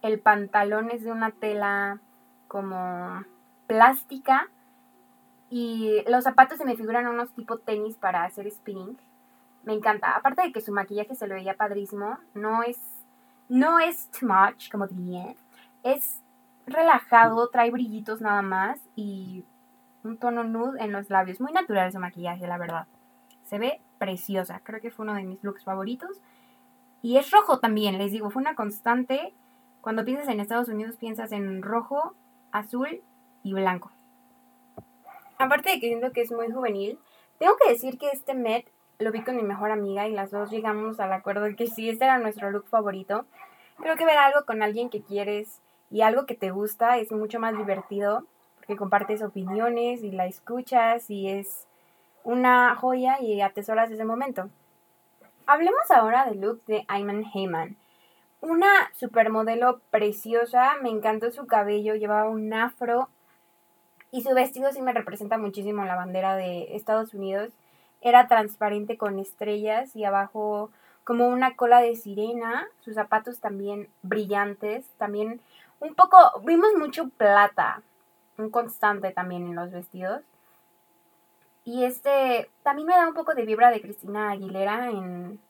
El 0.00 0.20
pantalón 0.20 0.92
es 0.92 1.02
de 1.02 1.10
una 1.10 1.32
tela 1.32 1.98
como 2.46 3.24
plástica. 3.66 4.48
Y 5.50 6.04
los 6.06 6.22
zapatos 6.22 6.58
se 6.58 6.64
me 6.64 6.76
figuran 6.76 7.08
unos 7.08 7.32
tipo 7.32 7.58
tenis 7.58 7.96
para 7.96 8.22
hacer 8.22 8.48
spinning. 8.48 8.96
Me 9.64 9.72
encanta. 9.72 10.14
Aparte 10.14 10.42
de 10.42 10.52
que 10.52 10.60
su 10.60 10.70
maquillaje 10.70 11.16
se 11.16 11.26
lo 11.26 11.34
veía 11.34 11.54
padrísimo. 11.54 12.16
No 12.34 12.62
es, 12.62 12.78
no 13.48 13.80
es 13.80 14.08
too 14.12 14.28
much, 14.28 14.70
como 14.70 14.86
diría. 14.86 15.34
Es 15.82 16.20
relajado, 16.66 17.48
trae 17.48 17.70
brillitos 17.70 18.20
nada 18.20 18.42
más. 18.42 18.80
Y 18.96 19.44
un 20.04 20.18
tono 20.18 20.44
nude 20.44 20.82
en 20.82 20.92
los 20.92 21.10
labios. 21.10 21.40
Muy 21.40 21.52
natural 21.52 21.90
su 21.92 21.98
maquillaje, 21.98 22.46
la 22.46 22.58
verdad. 22.58 22.86
Se 23.44 23.58
ve 23.58 23.80
preciosa. 23.98 24.60
Creo 24.64 24.80
que 24.80 24.90
fue 24.90 25.04
uno 25.04 25.14
de 25.14 25.24
mis 25.24 25.42
looks 25.42 25.64
favoritos. 25.64 26.20
Y 27.02 27.16
es 27.16 27.30
rojo 27.32 27.58
también, 27.58 27.98
les 27.98 28.12
digo, 28.12 28.30
fue 28.30 28.40
una 28.40 28.54
constante. 28.54 29.34
Cuando 29.80 30.04
piensas 30.04 30.28
en 30.28 30.38
Estados 30.38 30.68
Unidos 30.68 30.96
piensas 30.96 31.32
en 31.32 31.62
rojo, 31.62 32.14
azul 32.52 33.02
y 33.42 33.52
blanco. 33.52 33.90
Aparte 35.38 35.70
de 35.70 35.80
que 35.80 35.88
siento 35.88 36.12
que 36.12 36.20
es 36.20 36.30
muy 36.30 36.50
juvenil, 36.52 37.00
tengo 37.38 37.56
que 37.56 37.72
decir 37.72 37.98
que 37.98 38.10
este 38.10 38.34
Met 38.34 38.70
lo 39.00 39.10
vi 39.10 39.24
con 39.24 39.34
mi 39.34 39.42
mejor 39.42 39.72
amiga 39.72 40.06
y 40.06 40.12
las 40.12 40.30
dos 40.30 40.50
llegamos 40.50 41.00
al 41.00 41.12
acuerdo 41.12 41.42
de 41.42 41.56
que 41.56 41.66
sí, 41.66 41.90
este 41.90 42.04
era 42.04 42.18
nuestro 42.18 42.52
look 42.52 42.68
favorito. 42.68 43.26
Creo 43.78 43.96
que 43.96 44.04
ver 44.04 44.18
algo 44.18 44.44
con 44.46 44.62
alguien 44.62 44.88
que 44.88 45.02
quieres 45.02 45.60
y 45.92 46.00
algo 46.00 46.24
que 46.24 46.34
te 46.34 46.50
gusta 46.50 46.96
es 46.96 47.12
mucho 47.12 47.38
más 47.38 47.56
divertido 47.56 48.24
porque 48.56 48.76
compartes 48.76 49.22
opiniones 49.22 50.02
y 50.02 50.10
la 50.10 50.26
escuchas 50.26 51.10
y 51.10 51.28
es 51.28 51.66
una 52.24 52.74
joya 52.76 53.20
y 53.20 53.42
atesoras 53.42 53.90
ese 53.90 54.04
momento. 54.04 54.48
Hablemos 55.46 55.90
ahora 55.90 56.24
del 56.24 56.40
look 56.40 56.64
de 56.66 56.84
Ayman 56.88 57.24
Heyman. 57.34 57.76
Una 58.40 58.68
supermodelo 58.94 59.80
preciosa, 59.90 60.76
me 60.82 60.88
encantó 60.88 61.30
su 61.30 61.46
cabello, 61.46 61.94
llevaba 61.94 62.28
un 62.28 62.52
afro 62.54 63.08
y 64.10 64.22
su 64.22 64.34
vestido 64.34 64.72
sí 64.72 64.80
me 64.80 64.92
representa 64.92 65.36
muchísimo 65.36 65.84
la 65.84 65.96
bandera 65.96 66.36
de 66.36 66.74
Estados 66.74 67.12
Unidos. 67.12 67.50
Era 68.00 68.28
transparente 68.28 68.96
con 68.96 69.18
estrellas 69.18 69.94
y 69.94 70.04
abajo 70.04 70.70
como 71.04 71.26
una 71.28 71.54
cola 71.56 71.80
de 71.80 71.96
sirena, 71.96 72.68
sus 72.80 72.94
zapatos 72.94 73.40
también 73.40 73.88
brillantes, 74.02 74.86
también 74.98 75.40
un 75.82 75.96
poco, 75.96 76.16
vimos 76.44 76.74
mucho 76.78 77.08
plata, 77.08 77.82
un 78.38 78.50
constante 78.50 79.10
también 79.10 79.48
en 79.48 79.56
los 79.56 79.72
vestidos. 79.72 80.22
Y 81.64 81.84
este 81.84 82.50
también 82.62 82.86
me 82.86 82.94
da 82.94 83.06
un 83.06 83.14
poco 83.14 83.34
de 83.34 83.44
vibra 83.44 83.70
de 83.70 83.80
Cristina 83.80 84.30
Aguilera 84.30 84.90
en 84.90 85.40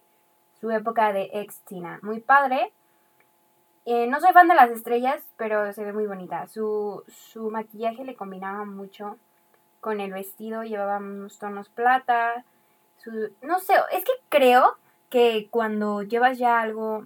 su 0.58 0.70
época 0.70 1.12
de 1.12 1.28
ex 1.34 1.60
Tina. 1.60 1.98
Muy 2.02 2.20
padre. 2.20 2.72
Eh, 3.84 4.06
no 4.06 4.20
soy 4.20 4.32
fan 4.32 4.48
de 4.48 4.54
las 4.54 4.70
estrellas, 4.70 5.22
pero 5.36 5.70
se 5.74 5.84
ve 5.84 5.92
muy 5.92 6.06
bonita. 6.06 6.46
Su, 6.46 7.04
su 7.08 7.50
maquillaje 7.50 8.04
le 8.04 8.14
combinaba 8.14 8.64
mucho 8.64 9.18
con 9.80 10.00
el 10.00 10.12
vestido. 10.12 10.62
Llevaba 10.62 10.96
unos 10.96 11.38
tonos 11.38 11.68
plata. 11.68 12.44
Su, 12.96 13.32
no 13.42 13.58
sé, 13.58 13.74
es 13.90 14.04
que 14.04 14.12
creo 14.30 14.78
que 15.10 15.48
cuando 15.50 16.02
llevas 16.02 16.38
ya 16.38 16.60
algo 16.60 17.04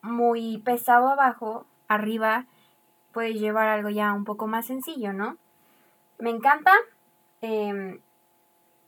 muy 0.00 0.58
pesado 0.58 1.08
abajo, 1.08 1.66
arriba 1.94 2.46
puedes 3.12 3.38
llevar 3.38 3.68
algo 3.68 3.90
ya 3.90 4.12
un 4.12 4.24
poco 4.24 4.46
más 4.46 4.66
sencillo, 4.66 5.12
¿no? 5.12 5.36
Me 6.18 6.30
encanta. 6.30 6.72
Em, 7.40 8.00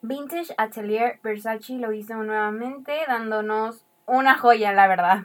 Vintage 0.03 0.55
Atelier 0.59 1.19
Versace 1.23 1.79
lo 1.79 1.93
hizo 1.93 2.15
nuevamente, 2.15 2.93
dándonos 3.07 3.85
una 4.07 4.37
joya, 4.37 4.73
la 4.73 4.87
verdad. 4.87 5.25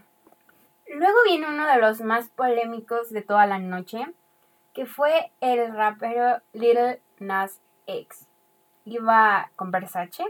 Luego 0.88 1.18
viene 1.26 1.48
uno 1.48 1.68
de 1.68 1.80
los 1.80 2.02
más 2.02 2.30
polémicos 2.30 3.10
de 3.10 3.22
toda 3.22 3.46
la 3.46 3.60
noche, 3.60 4.06
que 4.74 4.86
fue 4.86 5.32
el 5.42 5.74
rapero 5.74 6.42
Little 6.54 7.02
Nas 7.20 7.60
X. 7.88 8.28
Iba 8.86 9.52
con 9.56 9.72
Versace. 9.72 10.26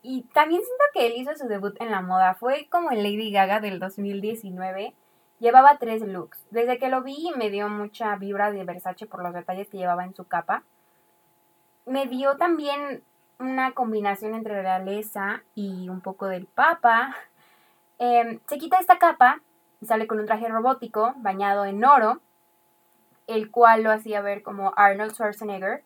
Y 0.00 0.22
también 0.32 0.62
siento 0.62 0.84
que 0.94 1.06
él 1.06 1.14
hizo 1.16 1.34
su 1.36 1.46
debut 1.46 1.80
en 1.80 1.90
la 1.90 2.00
moda. 2.00 2.34
Fue 2.34 2.68
como 2.70 2.90
el 2.90 3.02
Lady 3.02 3.30
Gaga 3.30 3.60
del 3.60 3.78
2019. 3.78 4.94
Llevaba 5.42 5.76
tres 5.76 6.00
looks. 6.00 6.38
Desde 6.50 6.78
que 6.78 6.88
lo 6.88 7.02
vi 7.02 7.32
me 7.36 7.50
dio 7.50 7.68
mucha 7.68 8.16
vibra 8.16 8.50
de 8.50 8.64
Versace 8.64 9.06
por 9.06 9.22
los 9.22 9.34
detalles 9.34 9.68
que 9.68 9.76
llevaba 9.76 10.04
en 10.04 10.14
su 10.14 10.24
capa 10.24 10.62
me 11.86 12.06
dio 12.06 12.36
también 12.36 13.02
una 13.38 13.72
combinación 13.72 14.34
entre 14.34 14.62
realeza 14.62 15.42
y 15.54 15.88
un 15.88 16.00
poco 16.00 16.26
del 16.26 16.46
papa. 16.46 17.16
Em, 17.98 18.40
se 18.46 18.58
quita 18.58 18.78
esta 18.78 18.98
capa 18.98 19.40
y 19.80 19.86
sale 19.86 20.06
con 20.06 20.20
un 20.20 20.26
traje 20.26 20.48
robótico 20.48 21.14
bañado 21.16 21.64
en 21.64 21.84
oro, 21.84 22.20
el 23.26 23.50
cual 23.50 23.82
lo 23.82 23.90
hacía 23.90 24.20
ver 24.20 24.42
como 24.42 24.72
Arnold 24.76 25.12
Schwarzenegger. 25.12 25.82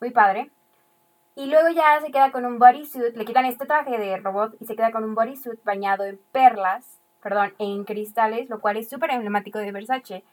Muy 0.00 0.10
padre. 0.10 0.50
Y 1.34 1.46
luego 1.46 1.68
ya 1.70 2.00
se 2.00 2.10
queda 2.10 2.32
con 2.32 2.44
un 2.44 2.58
bodysuit, 2.58 3.16
le 3.16 3.24
quitan 3.24 3.44
este 3.44 3.64
traje 3.64 3.96
de 3.96 4.16
robot 4.16 4.56
y 4.60 4.66
se 4.66 4.74
queda 4.74 4.90
con 4.90 5.04
un 5.04 5.14
bodysuit 5.14 5.62
bañado 5.64 6.04
en 6.04 6.20
perlas, 6.32 6.98
perdón, 7.22 7.54
en 7.58 7.84
cristales, 7.84 8.48
lo 8.48 8.60
cual 8.60 8.76
es 8.76 8.88
súper 8.88 9.10
emblemático 9.10 9.58
de 9.58 9.72
Versace. 9.72 10.24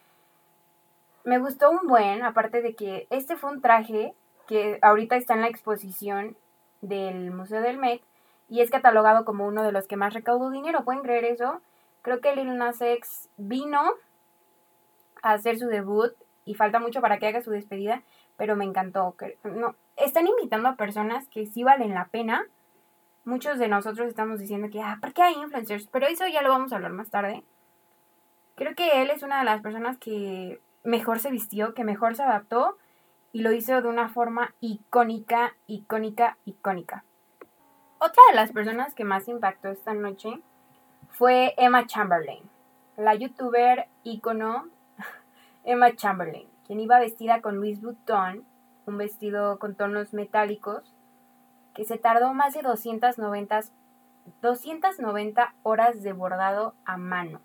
Me 1.24 1.40
gustó 1.40 1.72
un 1.72 1.88
buen, 1.88 2.24
aparte 2.24 2.62
de 2.62 2.76
que 2.76 3.08
este 3.10 3.36
fue 3.36 3.52
un 3.52 3.62
traje 3.62 4.14
que 4.48 4.78
ahorita 4.82 5.16
está 5.16 5.34
en 5.34 5.42
la 5.42 5.48
exposición 5.48 6.38
del 6.82 7.32
Museo 7.32 7.62
del 7.62 7.78
Met 7.78 8.02
y 8.48 8.62
es 8.62 8.70
catalogado 8.70 9.26
como 9.26 9.48
uno 9.48 9.64
de 9.64 9.72
los 9.72 9.88
que 9.88 9.98
más 9.98 10.14
recaudó 10.14 10.52
dinero. 10.52 10.84
¿Pueden 10.84 11.02
creer 11.02 11.26
eso? 11.26 11.62
Creo 12.04 12.22
que 12.22 12.36
Lil 12.36 12.56
Nas 12.58 12.80
vino 13.38 13.82
a 15.24 15.34
hacer 15.34 15.58
su 15.58 15.68
debut 15.68 16.14
y 16.46 16.54
falta 16.54 16.80
mucho 16.80 17.02
para 17.02 17.18
que 17.18 17.26
haga 17.28 17.42
su 17.42 17.50
despedida, 17.50 18.04
pero 18.38 18.56
me 18.56 18.66
encantó. 18.66 19.16
No, 19.44 19.76
están 19.98 20.28
invitando 20.28 20.70
a 20.70 20.76
personas 20.76 21.28
que 21.30 21.48
sí 21.48 21.64
valen 21.64 21.96
la 21.96 22.06
pena. 22.06 22.46
Muchos 23.26 23.58
de 23.58 23.68
nosotros 23.68 24.08
estamos 24.08 24.40
diciendo 24.40 24.70
que, 24.70 24.84
ah, 24.84 25.00
¿por 25.02 25.12
qué 25.12 25.24
hay 25.24 25.34
influencers? 25.34 25.88
Pero 25.88 26.06
eso 26.06 26.28
ya 26.28 26.44
lo 26.44 26.50
vamos 26.50 26.72
a 26.72 26.76
hablar 26.76 26.92
más 26.92 27.10
tarde. 27.10 27.44
Creo 28.56 28.76
que 28.76 29.02
él 29.02 29.10
es 29.10 29.24
una 29.24 29.40
de 29.40 29.46
las 29.46 29.62
personas 29.62 29.98
que 29.98 30.62
mejor 30.84 31.20
se 31.20 31.32
vistió, 31.32 31.74
que 31.74 31.84
mejor 31.84 32.16
se 32.16 32.22
adaptó 32.22 32.78
y 33.32 33.42
lo 33.42 33.52
hizo 33.52 33.82
de 33.82 33.88
una 33.88 34.10
forma 34.10 34.54
icónica, 34.62 35.56
icónica, 35.66 36.38
icónica. 36.46 37.04
Otra 37.98 38.22
de 38.30 38.36
las 38.36 38.52
personas 38.52 38.94
que 38.94 39.06
más 39.06 39.28
impactó 39.28 39.70
esta 39.70 39.96
noche 39.96 40.40
fue 41.10 41.56
Emma 41.58 41.88
Chamberlain, 41.88 42.44
la 42.96 43.16
youtuber 43.16 43.88
ícono 44.04 44.70
Emma 45.64 45.96
Chamberlain, 45.96 46.48
quien 46.68 46.80
iba 46.80 47.00
vestida 47.00 47.42
con 47.42 47.56
Louis 47.56 47.82
Vuitton, 47.82 48.46
un 48.86 48.98
vestido 48.98 49.58
con 49.58 49.74
tonos 49.74 50.14
metálicos, 50.14 50.95
que 51.76 51.86
se 51.86 51.98
tardó 51.98 52.34
más 52.34 52.54
de 52.54 52.62
290, 52.62 53.62
290 54.42 55.54
horas 55.62 56.02
de 56.02 56.14
bordado 56.14 56.74
a 56.86 56.98
mano. 56.98 57.42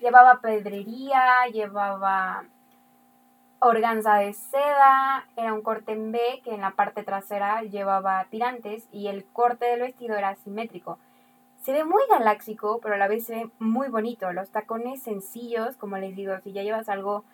Llevaba 0.00 0.40
pedrería, 0.40 1.46
llevaba 1.52 2.44
organza 3.60 4.16
de 4.16 4.32
seda, 4.32 5.26
era 5.36 5.52
un 5.52 5.62
corte 5.62 5.92
en 5.92 6.10
B 6.10 6.20
que 6.42 6.54
en 6.54 6.62
la 6.62 6.72
parte 6.72 7.02
trasera 7.02 7.62
llevaba 7.62 8.24
tirantes 8.30 8.88
y 8.92 9.08
el 9.08 9.24
corte 9.24 9.66
del 9.66 9.80
vestido 9.80 10.16
era 10.16 10.34
simétrico. 10.36 10.98
Se 11.62 11.72
ve 11.72 11.84
muy 11.84 12.02
galáxico, 12.08 12.80
pero 12.82 12.94
a 12.94 12.98
la 12.98 13.08
vez 13.08 13.26
se 13.26 13.34
ve 13.34 13.50
muy 13.58 13.88
bonito. 13.88 14.32
Los 14.32 14.50
tacones 14.50 15.02
sencillos, 15.02 15.76
como 15.76 15.98
les 15.98 16.14
digo, 16.14 16.38
si 16.40 16.52
ya 16.52 16.62
llevas 16.62 16.88
algo 16.88 17.24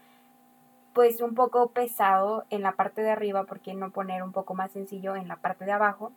pues 0.93 1.21
un 1.21 1.35
poco 1.35 1.71
pesado 1.71 2.45
en 2.51 2.63
la 2.63 2.73
parte 2.73 3.03
de 3.03 3.11
arriba, 3.11 3.45
¿por 3.45 3.61
qué 3.61 3.75
no 3.75 3.91
poner 3.91 4.23
un 4.23 4.33
poco 4.33 4.55
más 4.55 4.71
sencillo 4.73 5.17
en 5.17 5.29
la 5.29 5.37
parte 5.37 5.65
de 5.65 5.73
abajo? 5.73 6.13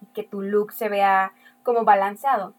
Y 0.00 0.06
que 0.06 0.22
tu 0.22 0.42
look 0.42 0.72
se 0.72 0.88
vea 0.88 1.32
como 1.62 1.84
balanceado. 1.84 2.54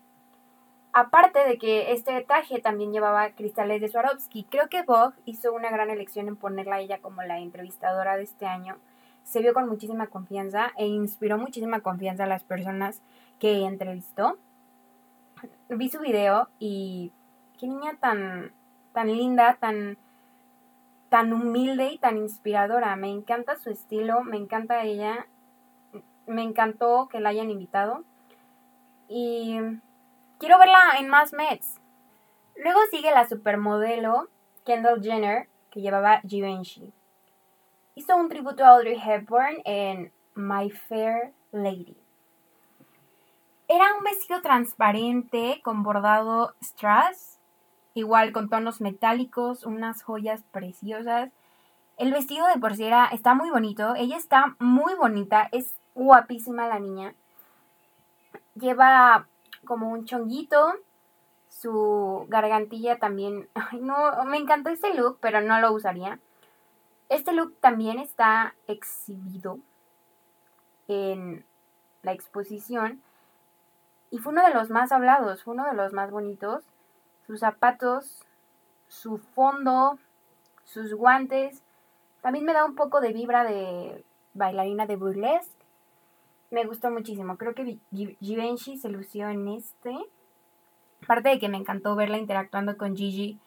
Aparte 0.92 1.40
de 1.48 1.58
que 1.58 1.94
este 1.94 2.20
traje 2.22 2.60
también 2.60 2.92
llevaba 2.92 3.30
cristales 3.32 3.80
de 3.80 3.90
Swarovski, 3.90 4.44
creo 4.46 4.70
que 4.70 4.84
Vogue 4.84 5.16
hizo 5.26 5.54
una 5.54 5.70
gran 5.70 5.90
elección 5.90 6.28
en 6.28 6.36
ponerla 6.36 6.78
a 6.78 6.80
ella 6.80 7.00
como 7.00 7.22
la 7.22 7.40
entrevistadora 7.40 8.18
de 8.18 8.24
este 8.24 8.48
año. 8.48 8.78
Se 9.24 9.40
vio 9.40 9.54
con 9.54 9.70
muchísima 9.70 10.08
confianza 10.08 10.72
e 10.78 10.88
inspiró 10.88 11.38
muchísima 11.38 11.82
confianza 11.82 12.24
a 12.24 12.28
las 12.28 12.44
personas 12.44 13.02
que 13.40 13.66
entrevistó. 13.66 14.38
Vi 15.70 15.90
su 15.90 16.00
video 16.00 16.50
y 16.58 17.12
qué 17.60 17.68
niña 17.68 17.96
tan, 18.00 18.52
tan 18.94 19.08
linda, 19.08 19.58
tan, 19.60 19.98
tan 21.10 21.34
humilde 21.34 21.92
y 21.92 21.98
tan 21.98 22.18
inspiradora. 22.18 22.96
Me 22.96 23.10
encanta 23.10 23.58
su 23.58 23.70
estilo, 23.70 24.22
me 24.24 24.38
encanta 24.38 24.84
ella. 24.84 25.28
Me 26.28 26.44
encantó 26.44 27.08
que 27.10 27.20
la 27.20 27.30
hayan 27.30 27.50
invitado. 27.50 28.04
Y 29.08 29.60
Quiero 30.40 30.58
verla 30.58 30.94
en 30.98 31.10
más 31.10 31.34
Mets. 31.34 31.82
Luego 32.56 32.80
sigue 32.92 33.12
la 33.12 33.28
supermodelo 33.28 34.30
Kendall 34.66 35.04
Jenner, 35.04 35.50
que 35.70 35.82
llevaba 35.82 36.22
Givenchy. 36.22 36.94
Hizo 37.96 38.16
un 38.16 38.30
tributo 38.30 38.64
a 38.64 38.70
Audrey 38.70 38.98
Hepburn 38.98 39.58
en 39.66 40.14
My 40.36 40.70
Fair 40.70 41.34
Lady. 41.52 41.98
Era 43.68 43.94
un 43.98 44.04
vestido 44.06 44.42
transparente 44.42 45.60
con 45.62 45.84
bordado 45.84 46.56
strass, 46.64 47.39
igual 48.00 48.32
con 48.32 48.50
tonos 48.50 48.82
metálicos, 48.82 49.66
unas 49.66 50.02
joyas 50.04 50.44
preciosas. 50.52 51.30
El 51.98 52.14
vestido 52.14 52.48
de 52.48 52.60
por 52.60 52.76
sí 52.76 52.90
está 53.12 53.34
muy 53.34 53.50
bonito, 53.50 53.94
ella 53.96 54.18
está 54.18 54.56
muy 54.60 54.96
bonita, 54.96 55.50
es 55.52 55.76
guapísima 55.96 56.68
la 56.68 56.80
niña. 56.80 57.14
Lleva 58.56 59.28
como 59.66 59.90
un 59.90 60.06
chonguito. 60.06 60.74
Su 61.50 62.26
gargantilla 62.30 63.00
también. 63.00 63.50
Ay, 63.54 63.80
no, 63.82 64.24
me 64.26 64.38
encantó 64.38 64.70
este 64.70 64.94
look, 64.94 65.20
pero 65.22 65.42
no 65.42 65.60
lo 65.60 65.72
usaría. 65.74 66.20
Este 67.10 67.34
look 67.34 67.56
también 67.60 68.00
está 68.00 68.56
exhibido 68.68 69.60
en 70.88 71.46
la 72.04 72.14
exposición. 72.14 73.02
Y 74.12 74.20
fue 74.20 74.34
uno 74.34 74.44
de 74.44 74.54
los 74.54 74.70
más 74.70 74.92
hablados, 74.92 75.44
fue 75.44 75.54
uno 75.54 75.66
de 75.66 75.74
los 75.74 75.94
más 75.94 76.12
bonitos. 76.12 76.64
Sus 77.30 77.42
zapatos, 77.42 78.26
su 78.88 79.20
fondo, 79.20 80.00
sus 80.64 80.96
guantes. 80.96 81.62
También 82.22 82.44
me 82.44 82.54
da 82.54 82.66
un 82.66 82.74
poco 82.74 83.02
de 83.02 83.14
vibra 83.14 83.44
de 83.44 84.04
bailarina 84.34 84.88
de 84.88 84.96
burlesque 84.96 85.60
me 86.52 86.66
gustó 86.66 86.90
muchísimo. 86.90 87.38
Creo 87.38 87.54
que 87.54 87.78
Givenchy 87.92 88.78
se 88.78 88.90
lució 88.90 89.30
en 89.30 89.48
este. 89.50 89.96
Aparte 91.04 91.30
de 91.30 91.40
que 91.40 91.50
me 91.50 91.58
encantó 91.58 91.96
verla 91.96 92.18
interactuando 92.18 92.78
con 92.78 92.96
Gigi 92.96 93.40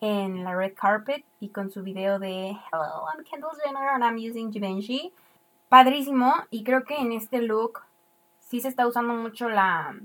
en 0.00 0.44
la 0.44 0.54
red 0.54 0.74
carpet 0.74 1.24
y 1.40 1.48
con 1.48 1.70
su 1.70 1.82
video 1.82 2.18
de 2.18 2.50
Hello, 2.50 3.06
I'm 3.12 3.24
Kendall 3.24 3.56
Jenner 3.64 3.88
and 3.88 4.04
I'm 4.04 4.16
using 4.16 4.52
Givenchy. 4.52 5.12
Padrísimo 5.68 6.34
y 6.50 6.64
creo 6.64 6.84
que 6.84 6.96
en 6.96 7.12
este 7.12 7.40
look 7.40 7.80
sí 8.40 8.60
se 8.60 8.68
está 8.68 8.86
usando 8.86 9.14
mucho 9.14 9.48
la 9.48 9.96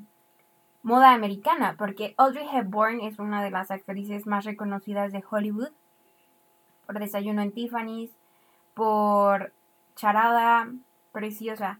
moda 0.84 1.14
americana 1.14 1.76
porque 1.78 2.14
Audrey 2.18 2.48
Hepburn 2.52 3.02
es 3.02 3.20
una 3.20 3.44
de 3.44 3.52
las 3.52 3.72
actrices 3.72 4.28
más 4.28 4.46
reconocidas 4.46 5.12
de 5.12 5.24
Hollywood 5.30 5.72
por 6.86 7.00
Desayuno 7.00 7.42
en 7.42 7.52
Tiffany's, 7.52 8.12
por 8.74 9.52
Charada, 9.96 10.70
preciosa 11.12 11.80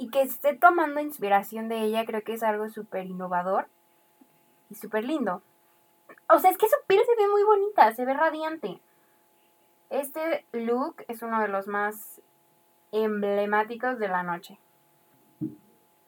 y 0.00 0.08
que 0.08 0.22
esté 0.22 0.56
tomando 0.56 0.98
inspiración 1.00 1.68
de 1.68 1.82
ella, 1.82 2.06
creo 2.06 2.22
que 2.22 2.32
es 2.32 2.42
algo 2.42 2.70
súper 2.70 3.06
innovador 3.06 3.68
y 4.70 4.74
súper 4.76 5.04
lindo. 5.04 5.42
O 6.30 6.38
sea, 6.38 6.50
es 6.50 6.56
que 6.56 6.68
su 6.68 6.76
piel 6.86 7.02
se 7.04 7.22
ve 7.22 7.28
muy 7.28 7.42
bonita, 7.44 7.92
se 7.92 8.06
ve 8.06 8.14
radiante. 8.14 8.80
Este 9.90 10.46
look 10.52 11.04
es 11.06 11.20
uno 11.20 11.42
de 11.42 11.48
los 11.48 11.66
más 11.66 12.22
emblemáticos 12.92 13.98
de 13.98 14.08
la 14.08 14.22
noche. 14.22 14.58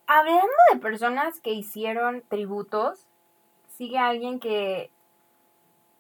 Hablando 0.06 0.46
de 0.72 0.80
personas 0.80 1.40
que 1.40 1.52
hicieron 1.52 2.22
tributos, 2.28 3.06
sigue 3.68 3.98
alguien 3.98 4.40
que 4.40 4.90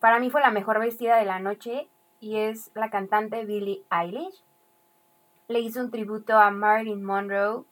para 0.00 0.18
mí 0.18 0.30
fue 0.30 0.40
la 0.40 0.50
mejor 0.50 0.80
vestida 0.80 1.16
de 1.16 1.24
la 1.24 1.38
noche 1.38 1.88
y 2.20 2.38
es 2.38 2.70
la 2.74 2.90
cantante 2.90 3.44
Billie 3.44 3.84
Eilish. 3.90 4.42
Le 5.48 5.60
hizo 5.60 5.80
un 5.80 5.90
tributo 5.90 6.38
a 6.38 6.50
Marilyn 6.50 7.02
Monroe 7.02 7.64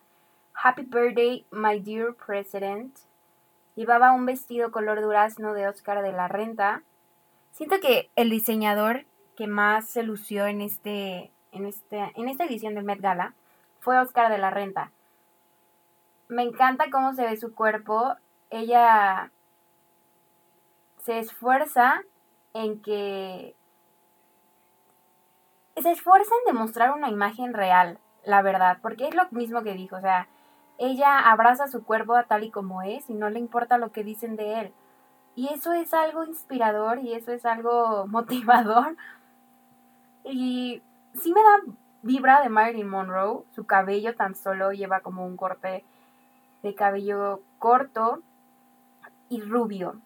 Happy 0.63 0.83
Birthday, 0.83 1.47
My 1.51 1.81
Dear 1.81 2.15
President. 2.15 2.97
Llevaba 3.77 4.13
un 4.13 4.27
vestido 4.27 4.71
color 4.71 5.01
durazno 5.01 5.55
de 5.55 5.67
Oscar 5.69 6.03
de 6.03 6.13
la 6.13 6.29
Renta. 6.29 6.83
Siento 7.53 7.81
que 7.81 8.11
el 8.15 8.31
diseñador 8.31 9.07
que 9.37 9.47
más 9.47 9.89
se 9.89 10.03
lució 10.03 10.47
en, 10.47 10.61
este, 10.61 11.31
en, 11.53 11.65
este, 11.67 12.13
en 12.15 12.29
esta 12.29 12.45
edición 12.45 12.75
del 12.75 12.85
Met 12.85 13.01
Gala 13.01 13.35
fue 13.81 13.99
Oscar 13.99 14.31
de 14.31 14.39
la 14.39 14.51
Renta. 14.51 14.93
Me 16.31 16.45
encanta 16.45 16.91
cómo 16.91 17.13
se 17.13 17.27
ve 17.27 17.37
su 17.37 17.55
cuerpo. 17.55 18.15
Ella 18.51 19.33
se 20.99 21.19
esfuerza 21.19 22.03
en 22.55 22.81
que... 22.81 23.57
Se 25.77 25.91
esfuerza 25.91 26.31
en 26.39 26.55
demostrar 26.55 26.93
una 26.93 27.09
imagen 27.09 27.53
real, 27.53 27.99
la 28.25 28.43
verdad, 28.43 28.79
porque 28.81 29.09
es 29.09 29.15
lo 29.15 29.29
mismo 29.31 29.63
que 29.63 29.75
dijo, 29.75 29.97
o 29.97 30.01
sea, 30.01 30.29
ella 30.79 31.19
abraza 31.19 31.69
su 31.69 31.85
cuerpo 31.85 32.15
a 32.15 32.25
tal 32.25 32.45
y 32.45 32.51
como 32.51 32.83
es 32.83 33.09
y 33.09 33.15
no 33.15 33.29
le 33.31 33.39
importa 33.39 33.79
lo 33.79 33.91
que 33.91 34.05
dicen 34.05 34.37
de 34.37 34.61
él. 34.61 34.73
Y 35.35 35.49
eso 35.53 35.73
es 35.73 35.93
algo 35.95 36.25
inspirador 36.25 37.01
y 37.01 37.15
eso 37.15 37.33
es 37.33 37.45
algo 37.45 38.07
motivador. 38.09 38.97
Y 40.25 40.83
sí 41.15 41.33
me 41.33 41.43
da 41.43 41.75
vibra 42.03 42.41
de 42.41 42.51
Marilyn 42.51 42.89
Monroe. 42.89 43.45
Su 43.55 43.67
cabello 43.67 44.15
tan 44.15 44.37
solo 44.37 44.71
lleva 44.73 45.01
como 45.01 45.27
un 45.27 45.37
corte 45.37 45.85
de 46.63 46.75
cabello 46.75 47.41
corto 47.59 48.23
y 49.29 49.41
rubio. 49.41 50.01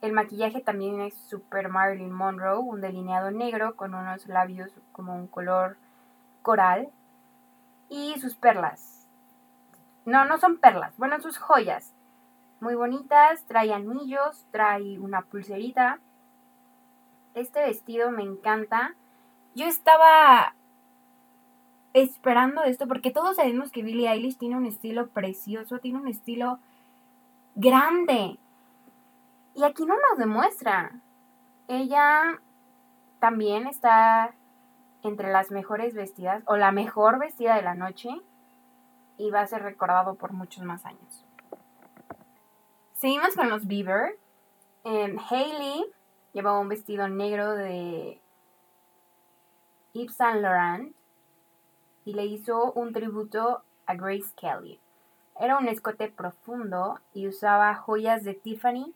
El 0.00 0.12
maquillaje 0.12 0.60
también 0.60 1.00
es 1.00 1.14
super 1.14 1.68
Marilyn 1.68 2.12
Monroe, 2.12 2.58
un 2.58 2.80
delineado 2.80 3.30
negro 3.30 3.76
con 3.76 3.94
unos 3.94 4.26
labios 4.28 4.70
como 4.92 5.14
un 5.14 5.26
color 5.26 5.76
coral. 6.42 6.88
Y 7.88 8.18
sus 8.20 8.36
perlas, 8.36 9.00
no, 10.04 10.24
no 10.24 10.38
son 10.38 10.58
perlas. 10.58 10.96
Bueno, 10.96 11.20
sus 11.20 11.38
joyas. 11.38 11.92
Muy 12.60 12.74
bonitas. 12.74 13.44
Trae 13.46 13.72
anillos. 13.72 14.46
Trae 14.50 14.98
una 14.98 15.22
pulserita. 15.22 15.98
Este 17.34 17.60
vestido 17.60 18.10
me 18.10 18.22
encanta. 18.22 18.94
Yo 19.54 19.66
estaba 19.66 20.54
esperando 21.92 22.62
esto 22.62 22.86
porque 22.86 23.10
todos 23.10 23.36
sabemos 23.36 23.70
que 23.70 23.82
Billie 23.82 24.08
Eilish 24.08 24.38
tiene 24.38 24.56
un 24.56 24.66
estilo 24.66 25.08
precioso, 25.08 25.78
tiene 25.78 25.98
un 25.98 26.08
estilo 26.08 26.58
grande. 27.54 28.38
Y 29.54 29.64
aquí 29.64 29.84
no 29.84 29.94
nos 30.08 30.18
demuestra. 30.18 30.92
Ella 31.68 32.40
también 33.18 33.66
está 33.66 34.34
entre 35.02 35.32
las 35.32 35.50
mejores 35.50 35.94
vestidas 35.94 36.42
o 36.46 36.56
la 36.56 36.72
mejor 36.72 37.18
vestida 37.18 37.56
de 37.56 37.62
la 37.62 37.74
noche 37.74 38.10
y 39.16 39.30
va 39.30 39.40
a 39.40 39.46
ser 39.46 39.62
recordado 39.62 40.14
por 40.14 40.32
muchos 40.32 40.64
más 40.64 40.84
años. 40.84 41.24
Seguimos 42.94 43.34
con 43.34 43.48
los 43.48 43.66
Bieber. 43.66 44.18
Em, 44.84 45.18
Hailey 45.18 45.84
llevaba 46.32 46.60
un 46.60 46.68
vestido 46.68 47.08
negro 47.08 47.54
de 47.54 48.20
Yves 49.92 50.16
Saint 50.16 50.40
Laurent 50.40 50.94
y 52.10 52.12
le 52.12 52.26
hizo 52.26 52.72
un 52.72 52.92
tributo 52.92 53.62
a 53.86 53.94
Grace 53.94 54.32
Kelly. 54.34 54.80
Era 55.38 55.58
un 55.58 55.68
escote 55.68 56.08
profundo 56.08 56.98
y 57.14 57.28
usaba 57.28 57.72
joyas 57.76 58.24
de 58.24 58.34
Tiffany, 58.34 58.92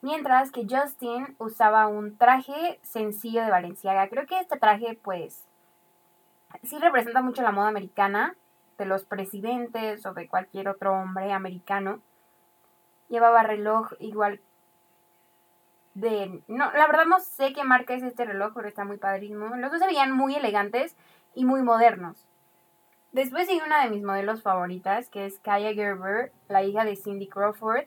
mientras 0.00 0.50
que 0.50 0.66
Justin 0.66 1.36
usaba 1.38 1.86
un 1.86 2.16
traje 2.16 2.80
sencillo 2.82 3.42
de 3.42 3.50
Valenciaga. 3.50 4.08
Creo 4.08 4.26
que 4.26 4.40
este 4.40 4.58
traje, 4.58 4.98
pues, 5.02 5.44
sí 6.62 6.78
representa 6.78 7.20
mucho 7.20 7.42
la 7.42 7.52
moda 7.52 7.68
americana 7.68 8.34
de 8.78 8.86
los 8.86 9.04
presidentes 9.04 10.06
o 10.06 10.14
de 10.14 10.28
cualquier 10.28 10.70
otro 10.70 10.94
hombre 10.94 11.34
americano. 11.34 12.00
Llevaba 13.10 13.42
reloj 13.42 13.92
igual 13.98 14.40
de... 15.92 16.42
No, 16.48 16.72
la 16.72 16.86
verdad 16.86 17.04
no 17.04 17.20
sé 17.20 17.52
qué 17.52 17.64
marca 17.64 17.92
es 17.92 18.02
este 18.02 18.24
reloj, 18.24 18.52
pero 18.54 18.66
está 18.66 18.84
muy 18.84 18.96
padrísimo. 18.96 19.54
Los 19.56 19.70
dos 19.70 19.80
se 19.80 19.86
veían 19.86 20.12
muy 20.12 20.34
elegantes 20.36 20.96
y 21.34 21.44
muy 21.44 21.62
modernos. 21.62 22.26
Después 23.12 23.48
sigue 23.48 23.64
una 23.64 23.82
de 23.82 23.90
mis 23.90 24.02
modelos 24.02 24.42
favoritas, 24.42 25.08
que 25.08 25.26
es 25.26 25.38
Kaya 25.38 25.72
Gerber, 25.72 26.32
la 26.48 26.62
hija 26.62 26.84
de 26.84 26.96
Cindy 26.96 27.28
Crawford. 27.28 27.84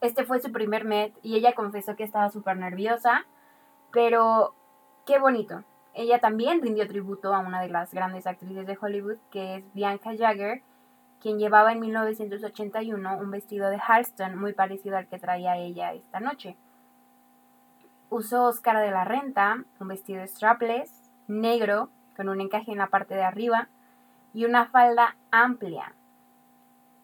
Este 0.00 0.24
fue 0.24 0.40
su 0.40 0.52
primer 0.52 0.84
Met 0.84 1.14
y 1.22 1.36
ella 1.36 1.54
confesó 1.54 1.96
que 1.96 2.04
estaba 2.04 2.30
súper 2.30 2.56
nerviosa, 2.56 3.26
pero 3.92 4.54
qué 5.06 5.18
bonito. 5.18 5.64
Ella 5.94 6.18
también 6.18 6.60
rindió 6.60 6.86
tributo 6.86 7.32
a 7.32 7.38
una 7.38 7.62
de 7.62 7.68
las 7.68 7.94
grandes 7.94 8.26
actrices 8.26 8.66
de 8.66 8.76
Hollywood, 8.78 9.16
que 9.30 9.56
es 9.56 9.64
Bianca 9.72 10.10
Jagger, 10.16 10.62
quien 11.20 11.38
llevaba 11.38 11.72
en 11.72 11.80
1981 11.80 13.16
un 13.16 13.30
vestido 13.30 13.70
de 13.70 13.80
Halston 13.80 14.36
muy 14.36 14.52
parecido 14.52 14.96
al 14.96 15.08
que 15.08 15.18
traía 15.18 15.56
ella 15.56 15.92
esta 15.94 16.20
noche. 16.20 16.56
Usó 18.10 18.44
Oscar 18.44 18.78
de 18.80 18.90
la 18.90 19.04
Renta, 19.04 19.64
un 19.80 19.88
vestido 19.88 20.26
strapless, 20.26 21.10
negro, 21.28 21.88
con 22.16 22.28
un 22.28 22.40
encaje 22.40 22.72
en 22.72 22.78
la 22.78 22.88
parte 22.88 23.14
de 23.14 23.22
arriba 23.22 23.68
y 24.32 24.44
una 24.44 24.66
falda 24.66 25.16
amplia. 25.30 25.92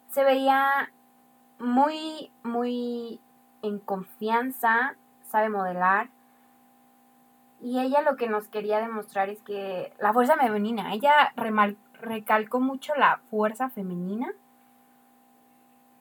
Se 0.09 0.25
veía 0.25 0.91
muy, 1.59 2.31
muy 2.43 3.21
en 3.63 3.79
confianza, 3.79 4.97
sabe 5.23 5.49
modelar. 5.49 6.09
Y 7.61 7.79
ella 7.81 8.03
lo 8.03 8.17
que 8.17 8.29
nos 8.29 8.49
quería 8.49 8.81
demostrar 8.81 9.29
es 9.29 9.41
que 9.43 9.95
la 10.01 10.13
fuerza 10.13 10.37
femenina, 10.37 10.93
ella 10.93 11.33
recalcó 12.01 12.61
mucho 12.61 12.95
la 12.97 13.21
fuerza 13.31 13.71
femenina. 13.71 14.33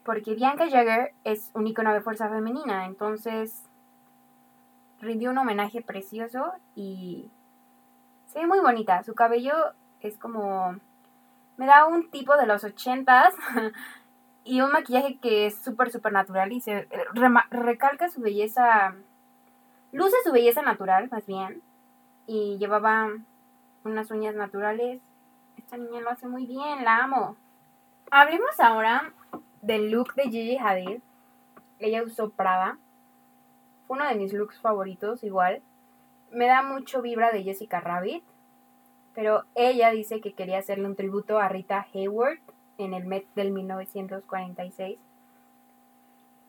Porque 0.04 0.34
Bianca 0.34 0.68
Jagger 0.68 1.14
es 1.24 1.52
un 1.54 1.68
icono 1.68 1.94
de 1.94 2.02
fuerza 2.02 2.28
femenina, 2.28 2.86
entonces 2.86 3.64
rindió 5.00 5.30
un 5.30 5.38
homenaje 5.38 5.82
precioso 5.82 6.54
y 6.76 7.30
se 8.32 8.40
ve 8.40 8.48
muy 8.48 8.60
bonita. 8.60 9.04
Su 9.04 9.14
cabello 9.14 9.54
es 10.00 10.18
como... 10.18 10.76
Me 11.58 11.66
da 11.66 11.86
un 11.86 12.10
tipo 12.10 12.38
de 12.38 12.48
los 12.48 12.64
ochentas 12.64 13.36
y 14.44 14.62
un 14.62 14.72
maquillaje 14.72 15.20
que 15.20 15.46
es 15.46 15.62
súper, 15.62 15.92
súper 15.92 16.14
natural 16.14 16.52
y 16.52 16.62
se 16.62 16.88
recalca 17.52 18.10
su 18.10 18.22
belleza, 18.22 18.96
luce 19.92 20.16
su 20.24 20.32
belleza 20.32 20.64
natural 20.64 21.10
más 21.12 21.26
bien 21.28 21.62
y 22.26 22.58
llevaba 22.58 23.10
unas 23.84 24.10
uñas 24.10 24.34
naturales. 24.34 25.02
Esta 25.58 25.78
niña 25.78 26.02
lo 26.02 26.10
hace 26.10 26.28
muy 26.28 26.48
bien, 26.48 26.84
la 26.84 27.04
amo. 27.04 27.36
Hablemos 28.10 28.60
ahora 28.60 29.14
del 29.62 29.92
look 29.92 30.16
de 30.16 30.24
Gigi 30.24 30.58
Hadid. 30.58 31.02
Ella 31.80 32.02
usó 32.04 32.30
Prada. 32.30 32.78
Fue 33.86 33.98
uno 33.98 34.08
de 34.08 34.16
mis 34.16 34.34
looks 34.34 34.60
favoritos 34.60 35.24
igual. 35.24 35.62
Me 36.32 36.48
da 36.48 36.62
mucho 36.64 37.02
vibra 37.02 37.32
de 37.32 37.44
Jessica 37.44 37.80
Rabbit. 37.80 38.24
Pero 39.14 39.44
ella 39.56 39.92
dice 39.92 40.22
que 40.22 40.34
quería 40.34 40.60
hacerle 40.60 40.88
un 40.88 40.96
tributo 40.96 41.40
a 41.40 41.50
Rita 41.50 41.86
Hayworth 41.94 42.42
en 42.78 42.94
el 42.94 43.06
Met 43.06 43.26
del 43.36 43.52
1946. 43.52 45.00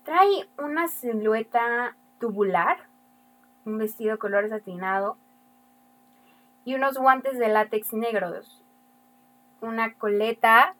Trae 0.04 0.48
una 0.58 0.88
silueta 0.88 1.96
tubular, 2.18 2.78
un 3.64 3.78
vestido 3.78 4.18
color 4.18 4.48
satinado 4.48 5.16
y 6.64 6.74
unos 6.74 6.96
guantes 6.96 7.38
de 7.38 7.48
látex 7.48 7.92
negros. 7.92 8.62
Una 9.60 9.94
coleta 9.94 10.74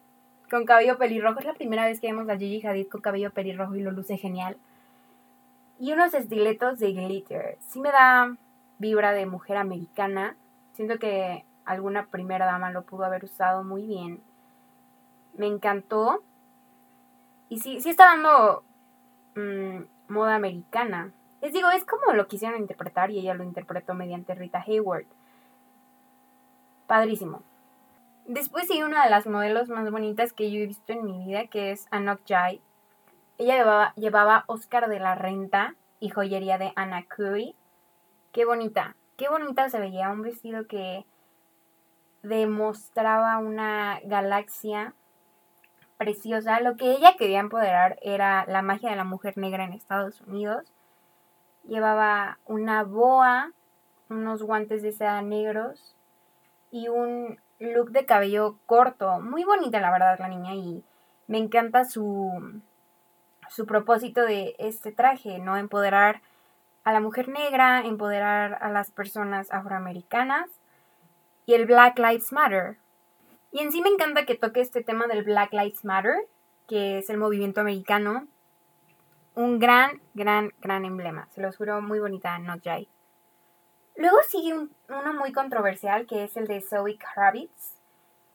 con 0.51 0.65
cabello 0.65 0.99
pelirrojo. 0.99 1.41
Es 1.41 1.47
la 1.47 1.55
primera 1.55 1.87
vez 1.87 2.01
que 2.01 2.09
vemos 2.09 2.29
a 2.29 2.37
Gigi 2.37 2.65
Hadid 2.67 2.89
con 2.89 3.01
cabello 3.01 3.31
pelirrojo 3.31 3.75
y 3.75 3.83
lo 3.83 3.91
luce 3.91 4.17
genial. 4.17 4.57
Y 5.79 5.93
unos 5.93 6.15
estiletos 6.15 6.79
de 6.79 6.93
glitter. 6.93 7.59
Sí 7.61 7.81
me 7.81 7.91
da 7.91 8.37
vibra 8.83 9.13
de 9.13 9.25
mujer 9.25 9.57
americana. 9.57 10.37
Siento 10.75 10.99
que 10.99 11.45
alguna 11.65 12.07
primera 12.07 12.45
dama 12.45 12.71
lo 12.71 12.83
pudo 12.83 13.05
haber 13.05 13.25
usado 13.25 13.65
muy 13.65 13.87
bien 13.87 14.21
me 15.35 15.47
encantó. 15.47 16.23
Y 17.49 17.61
sí, 17.61 17.81
sí 17.81 17.91
está 17.91 18.07
dando 18.07 18.65
mm, 19.35 19.85
moda 20.09 20.35
americana. 20.35 21.13
Les 21.41 21.53
digo, 21.53 21.71
es 21.71 21.85
como 21.85 22.13
lo 22.13 22.29
quisieron 22.29 22.61
interpretar 22.61 23.11
y 23.11 23.19
ella 23.19 23.35
lo 23.35 23.45
interpretó 23.45 23.95
mediante 23.95 24.35
Rita 24.35 24.65
Hayward. 24.67 25.07
Padrísimo. 26.87 27.43
Después 28.27 28.69
sigue 28.69 28.85
una 28.85 29.05
de 29.05 29.11
las 29.11 29.27
modelos 29.27 29.69
más 29.69 29.91
bonitas 29.91 30.33
que 30.33 30.51
yo 30.51 30.61
he 30.61 30.67
visto 30.67 30.93
en 30.93 31.05
mi 31.05 31.25
vida, 31.25 31.49
que 31.49 31.73
es 31.73 31.89
Anok 31.91 32.21
Jai. 32.27 32.61
Ella 33.39 33.57
llevaba, 33.57 33.95
llevaba 33.97 34.45
Oscar 34.47 34.89
de 34.89 35.01
la 35.01 35.17
Renta 35.17 35.75
y 35.99 36.11
joyería 36.11 36.59
de 36.59 36.73
Anna 36.77 37.05
Curry. 37.05 37.57
Qué 38.33 38.47
bonita, 38.47 38.97
qué 39.19 39.29
bonita 39.29 39.69
se 39.69 39.79
veía. 39.79 40.09
Un 40.09 40.23
vestido 40.23 40.67
que 40.67 41.05
demostraba 42.23 43.37
una 43.37 44.01
galaxia 44.05 44.95
preciosa. 45.99 46.61
Lo 46.61 46.77
que 46.77 46.93
ella 46.93 47.17
quería 47.19 47.41
empoderar 47.41 47.99
era 48.01 48.47
la 48.47 48.63
magia 48.63 48.89
de 48.89 48.97
la 48.97 49.05
mujer 49.05 49.37
negra 49.37 49.65
en 49.65 49.75
Estados 49.75 50.23
Unidos. 50.23 50.73
Llevaba 51.65 52.39
una 52.47 52.85
boa, 52.85 53.53
unos 54.09 54.43
guantes 54.43 54.83
de 54.83 54.93
seda 54.93 55.21
negros 55.21 55.95
y 56.71 56.89
un 56.89 57.39
look 57.59 57.91
de 57.91 58.07
cabello 58.07 58.57
corto. 58.65 59.21
Muy 59.21 59.45
bonita 59.45 59.79
la 59.79 59.93
verdad 59.93 60.19
la 60.19 60.29
niña 60.29 60.55
y 60.55 60.83
me 61.27 61.37
encanta 61.37 61.85
su, 61.85 62.63
su 63.51 63.67
propósito 63.67 64.23
de 64.23 64.57
este 64.59 64.91
traje, 64.91 65.39
¿no? 65.39 65.59
Empoderar 65.59 66.23
a 66.85 66.93
la 66.93 67.01
mujer 67.01 67.29
negra, 67.29 67.81
empoderar 67.85 68.59
a 68.61 68.71
las 68.71 68.91
personas 68.91 69.53
afroamericanas 69.53 70.49
y 71.47 71.55
el 71.55 71.67
Black 71.67 71.99
Lives 71.99 72.33
Matter. 72.33 72.77
Y 73.53 73.61
en 73.61 73.71
sí 73.73 73.81
me 73.83 73.91
encanta 73.91 74.25
que 74.25 74.35
toque 74.35 74.61
este 74.61 74.83
tema 74.83 75.07
del 75.07 75.25
Black 75.25 75.53
Lives 75.53 75.85
Matter, 75.85 76.27
que 76.69 76.99
es 76.99 77.11
el 77.11 77.19
movimiento 77.19 77.61
americano. 77.61 78.27
Un 79.35 79.59
gran, 79.59 80.01
gran, 80.15 80.53
gran 80.61 80.85
emblema. 80.85 81.29
Se 81.33 81.41
lo 81.41 81.53
juro, 81.53 81.81
muy 81.81 82.01
bonita, 82.01 82.39
Not 82.39 82.63
Jai. 82.65 82.89
Luego 83.97 84.19
sigue 84.29 84.55
uno 84.55 85.13
muy 85.19 85.33
controversial, 85.33 86.07
que 86.07 86.25
es 86.25 86.37
el 86.37 86.47
de 86.47 86.63
Zoe 86.63 86.97
Kravitz. 86.97 87.75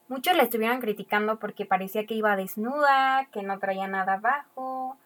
Muchos 0.07 0.35
la 0.37 0.43
estuvieron 0.43 0.79
criticando 0.79 1.37
porque 1.37 1.65
parecía 1.65 2.05
que 2.05 2.13
iba 2.13 2.35
desnuda, 2.35 3.27
que 3.31 3.43
no 3.43 3.59
traía 3.59 3.87
nada 3.87 4.13
abajo, 4.13 4.97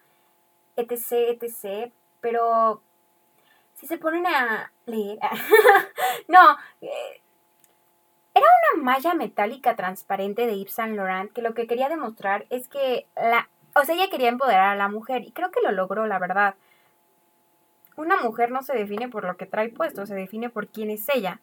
etc, 0.76 1.42
etc. 1.42 1.92
Pero 2.20 2.82
si 3.82 3.88
se 3.88 3.98
ponen 3.98 4.24
a 4.28 4.72
leer... 4.86 5.18
no, 6.28 6.56
eh, 6.80 7.20
era 8.32 8.46
una 8.74 8.84
malla 8.84 9.14
metálica 9.14 9.74
transparente 9.74 10.46
de 10.46 10.56
Yves 10.56 10.74
Saint 10.74 10.94
Laurent 10.94 11.32
que 11.32 11.42
lo 11.42 11.52
que 11.52 11.66
quería 11.66 11.88
demostrar 11.88 12.46
es 12.48 12.68
que 12.68 13.08
la... 13.16 13.50
O 13.74 13.84
sea, 13.84 13.96
ella 13.96 14.08
quería 14.08 14.28
empoderar 14.28 14.68
a 14.68 14.76
la 14.76 14.86
mujer 14.86 15.22
y 15.22 15.32
creo 15.32 15.50
que 15.50 15.62
lo 15.62 15.72
logró, 15.72 16.06
la 16.06 16.20
verdad. 16.20 16.54
Una 17.96 18.18
mujer 18.18 18.52
no 18.52 18.62
se 18.62 18.72
define 18.72 19.08
por 19.08 19.24
lo 19.24 19.36
que 19.36 19.46
trae 19.46 19.70
puesto, 19.70 20.06
se 20.06 20.14
define 20.14 20.48
por 20.48 20.68
quién 20.68 20.88
es 20.88 21.08
ella. 21.12 21.40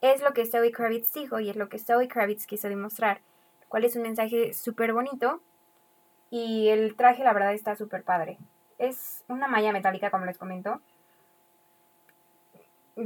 Es 0.00 0.22
lo 0.22 0.32
que 0.32 0.46
Zoe 0.46 0.72
Kravitz 0.72 1.12
dijo 1.12 1.38
y 1.38 1.50
es 1.50 1.56
lo 1.56 1.68
que 1.68 1.78
Zoe 1.78 2.08
Kravitz 2.08 2.46
quiso 2.46 2.70
demostrar. 2.70 3.20
Cuál 3.68 3.84
es 3.84 3.94
un 3.94 4.04
mensaje 4.04 4.54
súper 4.54 4.94
bonito 4.94 5.42
y 6.30 6.68
el 6.68 6.96
traje 6.96 7.24
la 7.24 7.34
verdad 7.34 7.52
está 7.52 7.76
súper 7.76 8.04
padre. 8.04 8.38
Es 8.78 9.24
una 9.28 9.48
malla 9.48 9.72
metálica 9.72 10.10
como 10.10 10.24
les 10.24 10.38
comento 10.38 10.80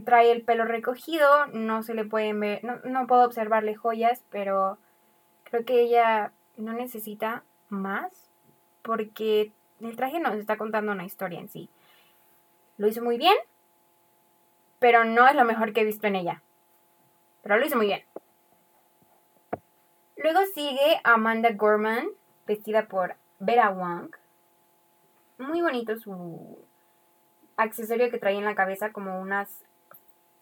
trae 0.00 0.32
el 0.32 0.42
pelo 0.42 0.64
recogido, 0.64 1.46
no 1.48 1.82
se 1.82 1.94
le 1.94 2.04
pueden 2.04 2.40
ver, 2.40 2.64
no, 2.64 2.78
no 2.84 3.06
puedo 3.06 3.24
observarle 3.24 3.74
joyas, 3.74 4.24
pero 4.30 4.78
creo 5.44 5.64
que 5.64 5.82
ella 5.82 6.32
no 6.56 6.72
necesita 6.72 7.44
más 7.68 8.30
porque 8.80 9.52
el 9.80 9.96
traje 9.96 10.18
nos 10.18 10.34
está 10.36 10.56
contando 10.56 10.92
una 10.92 11.04
historia 11.04 11.38
en 11.38 11.48
sí. 11.48 11.68
Lo 12.78 12.88
hizo 12.88 13.02
muy 13.02 13.18
bien, 13.18 13.36
pero 14.78 15.04
no 15.04 15.28
es 15.28 15.34
lo 15.34 15.44
mejor 15.44 15.72
que 15.72 15.82
he 15.82 15.84
visto 15.84 16.06
en 16.06 16.16
ella. 16.16 16.42
Pero 17.42 17.58
lo 17.58 17.66
hizo 17.66 17.76
muy 17.76 17.86
bien. 17.86 18.02
Luego 20.16 20.40
sigue 20.54 21.00
Amanda 21.04 21.50
Gorman, 21.52 22.08
vestida 22.46 22.86
por 22.86 23.16
Vera 23.40 23.70
Wang. 23.70 24.10
Muy 25.38 25.60
bonito 25.60 25.96
su 25.96 26.58
accesorio 27.56 28.10
que 28.10 28.18
trae 28.18 28.36
en 28.36 28.44
la 28.44 28.54
cabeza 28.54 28.92
como 28.92 29.20
unas 29.20 29.48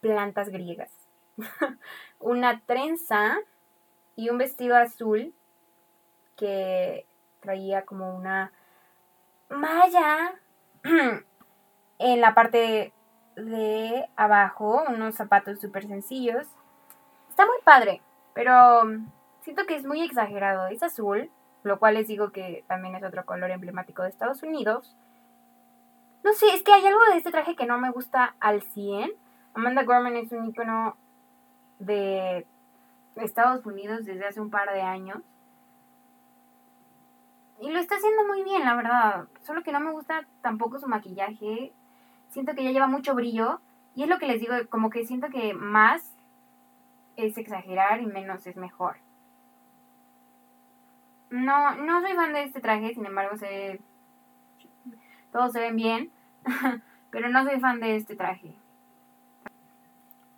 plantas 0.01 0.49
griegas. 0.49 0.91
una 2.19 2.61
trenza 2.61 3.37
y 4.15 4.29
un 4.29 4.37
vestido 4.37 4.75
azul 4.75 5.33
que 6.35 7.05
traía 7.39 7.85
como 7.85 8.15
una 8.15 8.51
malla 9.49 10.33
en 11.99 12.21
la 12.21 12.33
parte 12.33 12.93
de 13.35 14.09
abajo, 14.15 14.83
unos 14.89 15.15
zapatos 15.15 15.59
súper 15.59 15.87
sencillos. 15.87 16.47
Está 17.29 17.45
muy 17.45 17.57
padre, 17.63 18.01
pero 18.33 18.83
siento 19.41 19.65
que 19.65 19.75
es 19.75 19.85
muy 19.85 20.01
exagerado. 20.01 20.67
Es 20.67 20.83
azul, 20.83 21.29
lo 21.63 21.79
cual 21.79 21.95
les 21.95 22.07
digo 22.07 22.31
que 22.31 22.63
también 22.67 22.95
es 22.95 23.03
otro 23.03 23.25
color 23.25 23.51
emblemático 23.51 24.03
de 24.03 24.09
Estados 24.09 24.43
Unidos. 24.43 24.95
No 26.23 26.33
sé, 26.33 26.53
es 26.53 26.63
que 26.63 26.73
hay 26.73 26.85
algo 26.85 27.01
de 27.11 27.17
este 27.17 27.31
traje 27.31 27.55
que 27.55 27.65
no 27.65 27.77
me 27.77 27.91
gusta 27.91 28.35
al 28.39 28.61
100. 28.61 29.11
Amanda 29.53 29.83
Gorman 29.83 30.15
es 30.15 30.31
un 30.31 30.45
icono 30.45 30.95
de 31.79 32.45
Estados 33.15 33.65
Unidos 33.65 34.05
desde 34.05 34.27
hace 34.27 34.39
un 34.39 34.49
par 34.49 34.71
de 34.71 34.81
años. 34.81 35.21
Y 37.59 37.69
lo 37.69 37.79
está 37.79 37.95
haciendo 37.95 38.25
muy 38.25 38.43
bien, 38.43 38.65
la 38.65 38.75
verdad. 38.75 39.27
Solo 39.41 39.63
que 39.63 39.71
no 39.71 39.79
me 39.79 39.91
gusta 39.91 40.25
tampoco 40.41 40.79
su 40.79 40.87
maquillaje. 40.87 41.71
Siento 42.29 42.53
que 42.55 42.63
ya 42.63 42.71
lleva 42.71 42.87
mucho 42.87 43.13
brillo. 43.13 43.59
Y 43.95 44.03
es 44.03 44.09
lo 44.09 44.17
que 44.19 44.27
les 44.27 44.39
digo, 44.39 44.53
como 44.69 44.89
que 44.89 45.05
siento 45.05 45.29
que 45.29 45.53
más 45.53 46.11
es 47.17 47.37
exagerar 47.37 48.01
y 48.01 48.05
menos 48.05 48.47
es 48.47 48.55
mejor. 48.55 48.97
No, 51.31 51.75
no 51.75 52.01
soy 52.01 52.13
fan 52.13 52.33
de 52.33 52.43
este 52.43 52.61
traje, 52.61 52.93
sin 52.93 53.05
embargo, 53.05 53.35
se, 53.37 53.79
todos 55.31 55.51
se 55.51 55.59
ven 55.59 55.75
bien. 55.75 56.11
pero 57.11 57.29
no 57.29 57.43
soy 57.43 57.59
fan 57.59 57.79
de 57.79 57.97
este 57.97 58.15
traje. 58.15 58.55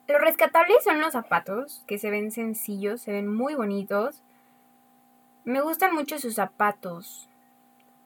Lo 0.08 0.20
rescatable 0.20 0.76
son 0.84 1.00
los 1.00 1.14
zapatos, 1.14 1.84
que 1.88 1.98
se 1.98 2.10
ven 2.10 2.32
sencillos, 2.32 3.02
se 3.02 3.12
ven 3.12 3.34
muy 3.34 3.56
bonitos. 3.56 4.22
Me 5.46 5.62
gustan 5.62 5.94
mucho 5.94 6.20
sus 6.20 6.36
zapatos. 6.36 7.30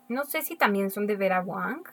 No 0.07 0.25
sé 0.25 0.41
si 0.41 0.55
también 0.55 0.91
son 0.91 1.07
de 1.07 1.15
Vera 1.15 1.41
Wang. 1.41 1.83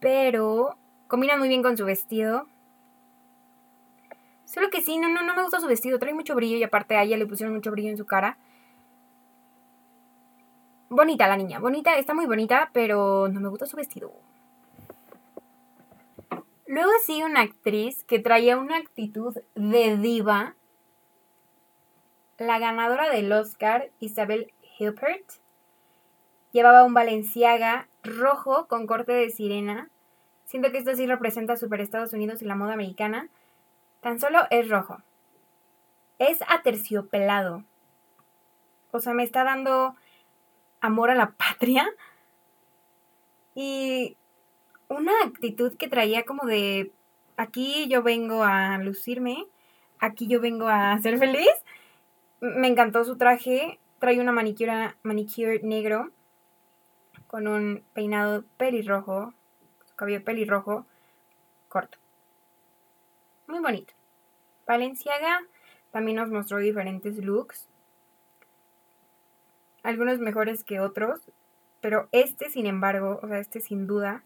Pero 0.00 0.76
combinan 1.06 1.38
muy 1.38 1.48
bien 1.48 1.62
con 1.62 1.76
su 1.76 1.84
vestido. 1.84 2.48
Solo 4.44 4.70
que 4.70 4.82
sí, 4.82 4.98
no, 4.98 5.08
no, 5.08 5.22
no 5.22 5.34
me 5.34 5.42
gusta 5.42 5.60
su 5.60 5.66
vestido. 5.66 5.98
Trae 5.98 6.14
mucho 6.14 6.34
brillo 6.34 6.56
y 6.56 6.62
aparte 6.62 6.96
a 6.96 7.02
ella 7.02 7.16
le 7.16 7.26
pusieron 7.26 7.54
mucho 7.54 7.70
brillo 7.70 7.90
en 7.90 7.96
su 7.96 8.06
cara. 8.06 8.36
Bonita 10.88 11.26
la 11.26 11.36
niña, 11.36 11.58
bonita, 11.58 11.96
está 11.98 12.14
muy 12.14 12.26
bonita, 12.26 12.70
pero 12.72 13.28
no 13.28 13.40
me 13.40 13.48
gusta 13.48 13.66
su 13.66 13.76
vestido. 13.76 14.12
Luego 16.66 16.90
sigue 17.04 17.24
una 17.24 17.40
actriz 17.40 18.04
que 18.04 18.18
traía 18.18 18.56
una 18.56 18.76
actitud 18.76 19.36
de 19.54 19.96
diva 19.96 20.54
la 22.38 22.58
ganadora 22.58 23.08
del 23.10 23.32
Oscar, 23.32 23.90
Isabel 23.98 24.52
Hilpert, 24.78 25.24
llevaba 26.52 26.84
un 26.84 26.94
Balenciaga 26.94 27.88
rojo 28.02 28.66
con 28.68 28.86
corte 28.86 29.12
de 29.12 29.30
sirena. 29.30 29.88
Siento 30.44 30.70
que 30.70 30.78
esto 30.78 30.94
sí 30.94 31.06
representa 31.06 31.56
Super 31.56 31.80
Estados 31.80 32.12
Unidos 32.12 32.42
y 32.42 32.44
la 32.44 32.54
moda 32.54 32.74
americana. 32.74 33.28
Tan 34.00 34.20
solo 34.20 34.40
es 34.50 34.68
rojo. 34.68 34.98
Es 36.18 36.38
aterciopelado. 36.48 37.64
O 38.90 39.00
sea, 39.00 39.12
me 39.12 39.22
está 39.22 39.44
dando 39.44 39.96
amor 40.80 41.10
a 41.10 41.14
la 41.14 41.30
patria. 41.32 41.86
Y 43.54 44.16
una 44.88 45.12
actitud 45.24 45.76
que 45.76 45.88
traía 45.88 46.24
como 46.24 46.46
de 46.46 46.92
aquí 47.36 47.88
yo 47.88 48.02
vengo 48.02 48.42
a 48.44 48.78
lucirme, 48.78 49.46
aquí 49.98 50.26
yo 50.26 50.40
vengo 50.40 50.68
a 50.68 50.98
ser 50.98 51.18
feliz. 51.18 51.50
Me 52.40 52.68
encantó 52.68 53.04
su 53.04 53.16
traje. 53.16 53.78
Trae 53.98 54.20
una 54.20 54.32
manicura, 54.32 54.96
manicure 55.02 55.60
negro 55.62 56.10
con 57.26 57.48
un 57.48 57.82
peinado 57.94 58.44
pelirrojo, 58.56 59.32
su 59.86 59.94
cabello 59.96 60.22
pelirrojo 60.22 60.86
corto. 61.68 61.98
Muy 63.46 63.60
bonito. 63.60 63.94
Valenciaga 64.66 65.40
también 65.90 66.16
nos 66.16 66.30
mostró 66.30 66.58
diferentes 66.58 67.16
looks. 67.18 67.68
Algunos 69.86 70.18
mejores 70.18 70.64
que 70.64 70.80
otros, 70.80 71.20
pero 71.80 72.08
este, 72.10 72.50
sin 72.50 72.66
embargo, 72.66 73.20
o 73.22 73.28
sea, 73.28 73.38
este 73.38 73.60
sin 73.60 73.86
duda 73.86 74.24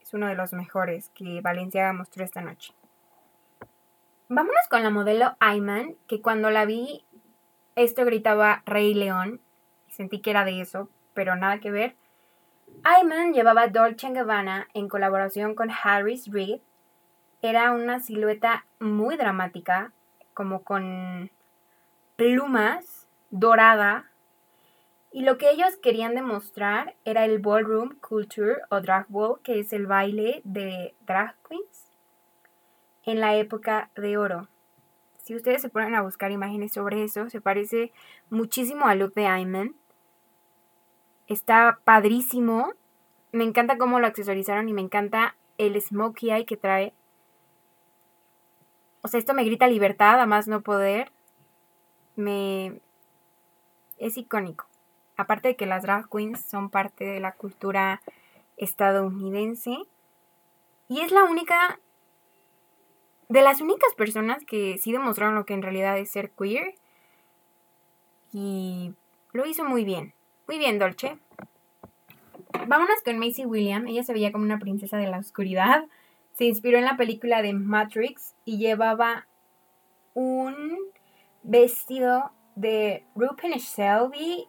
es 0.00 0.14
uno 0.14 0.28
de 0.28 0.34
los 0.34 0.54
mejores 0.54 1.10
que 1.10 1.42
Valenciaga 1.42 1.92
mostró 1.92 2.24
esta 2.24 2.40
noche. 2.40 2.72
Vámonos 4.30 4.66
con 4.70 4.82
la 4.82 4.88
modelo 4.88 5.36
Ayman, 5.40 5.96
que 6.06 6.22
cuando 6.22 6.50
la 6.50 6.64
vi 6.64 7.04
esto 7.76 8.06
gritaba 8.06 8.62
Rey 8.64 8.94
León. 8.94 9.42
Sentí 9.88 10.20
que 10.20 10.30
era 10.30 10.46
de 10.46 10.62
eso, 10.62 10.88
pero 11.12 11.36
nada 11.36 11.60
que 11.60 11.70
ver. 11.70 11.94
Ayman 12.82 13.34
llevaba 13.34 13.68
Dolce 13.68 14.10
Gabbana 14.10 14.68
en 14.72 14.88
colaboración 14.88 15.54
con 15.54 15.68
Harris 15.70 16.32
Reed. 16.32 16.60
Era 17.42 17.72
una 17.72 18.00
silueta 18.00 18.64
muy 18.80 19.18
dramática, 19.18 19.92
como 20.32 20.64
con 20.64 21.30
plumas, 22.16 23.06
dorada. 23.28 24.10
Y 25.10 25.22
lo 25.22 25.38
que 25.38 25.50
ellos 25.50 25.76
querían 25.76 26.14
demostrar 26.14 26.94
era 27.04 27.24
el 27.24 27.38
ballroom 27.38 27.98
culture 28.00 28.58
o 28.70 28.80
drag 28.80 29.06
ball, 29.08 29.40
que 29.42 29.58
es 29.58 29.72
el 29.72 29.86
baile 29.86 30.42
de 30.44 30.94
drag 31.06 31.34
queens 31.48 31.90
en 33.04 33.20
la 33.20 33.34
época 33.36 33.90
de 33.96 34.18
oro. 34.18 34.48
Si 35.16 35.34
ustedes 35.34 35.62
se 35.62 35.70
ponen 35.70 35.94
a 35.94 36.02
buscar 36.02 36.30
imágenes 36.30 36.72
sobre 36.72 37.04
eso, 37.04 37.28
se 37.30 37.40
parece 37.40 37.92
muchísimo 38.28 38.86
al 38.86 38.98
look 38.98 39.14
de 39.14 39.26
Ayman. 39.26 39.74
Está 41.26 41.80
padrísimo. 41.84 42.72
Me 43.32 43.44
encanta 43.44 43.78
cómo 43.78 44.00
lo 44.00 44.06
accesorizaron 44.06 44.68
y 44.68 44.74
me 44.74 44.82
encanta 44.82 45.36
el 45.56 45.80
smokey 45.80 46.30
eye 46.30 46.46
que 46.46 46.56
trae. 46.56 46.94
O 49.02 49.08
sea, 49.08 49.18
esto 49.18 49.32
me 49.32 49.44
grita 49.44 49.68
libertad, 49.68 50.20
a 50.20 50.26
más 50.26 50.48
no 50.48 50.60
poder. 50.60 51.12
Me... 52.16 52.80
Es 53.98 54.16
icónico. 54.16 54.67
Aparte 55.18 55.48
de 55.48 55.56
que 55.56 55.66
las 55.66 55.82
drag 55.82 56.08
queens 56.08 56.40
son 56.40 56.70
parte 56.70 57.04
de 57.04 57.20
la 57.20 57.32
cultura 57.32 58.00
estadounidense. 58.56 59.76
Y 60.88 61.00
es 61.00 61.12
la 61.12 61.24
única 61.24 61.80
de 63.28 63.42
las 63.42 63.60
únicas 63.60 63.92
personas 63.96 64.44
que 64.44 64.78
sí 64.78 64.92
demostraron 64.92 65.34
lo 65.34 65.44
que 65.44 65.54
en 65.54 65.62
realidad 65.62 65.98
es 65.98 66.10
ser 66.10 66.30
queer. 66.30 66.74
Y 68.32 68.94
lo 69.32 69.44
hizo 69.44 69.64
muy 69.64 69.84
bien. 69.84 70.14
Muy 70.46 70.58
bien, 70.58 70.78
Dolce. 70.78 71.18
Vámonos 72.68 73.02
con 73.04 73.18
Macy 73.18 73.44
William. 73.44 73.88
Ella 73.88 74.04
se 74.04 74.12
veía 74.12 74.30
como 74.30 74.44
una 74.44 74.60
princesa 74.60 74.98
de 74.98 75.08
la 75.08 75.18
oscuridad. 75.18 75.84
Se 76.32 76.44
inspiró 76.44 76.78
en 76.78 76.84
la 76.84 76.96
película 76.96 77.42
de 77.42 77.54
Matrix 77.54 78.36
y 78.44 78.58
llevaba 78.58 79.26
un 80.14 80.78
vestido 81.42 82.30
de 82.54 83.04
Rupen 83.16 83.52
Shelby 83.52 84.46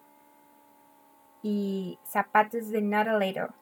y 1.41 1.99
zapatos 2.03 2.69
de 2.69 2.81
Natalator. 2.81 3.53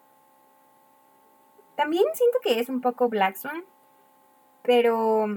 También 1.75 2.05
siento 2.13 2.39
que 2.41 2.59
es 2.59 2.69
un 2.69 2.81
poco 2.81 3.07
Black 3.07 3.37
pero 4.63 5.27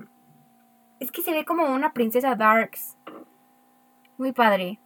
es 0.99 1.13
que 1.13 1.23
se 1.23 1.33
ve 1.33 1.45
como 1.45 1.67
una 1.67 1.93
princesa 1.93 2.35
Darks. 2.35 2.97
Muy 4.17 4.33
padre. 4.33 4.79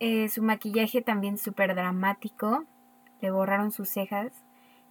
Eh, 0.00 0.28
su 0.28 0.42
maquillaje 0.42 1.00
también 1.00 1.38
súper 1.38 1.74
dramático. 1.74 2.64
Le 3.20 3.30
borraron 3.30 3.72
sus 3.72 3.88
cejas 3.88 4.32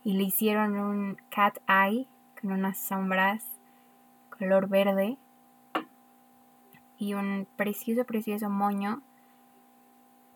y 0.03 0.13
le 0.13 0.23
hicieron 0.23 0.77
un 0.77 1.17
cat 1.29 1.57
eye 1.67 2.07
con 2.39 2.51
unas 2.51 2.77
sombras 2.77 3.43
color 4.37 4.67
verde 4.67 5.17
y 6.97 7.13
un 7.13 7.47
precioso, 7.55 8.05
precioso 8.05 8.49
moño 8.49 9.01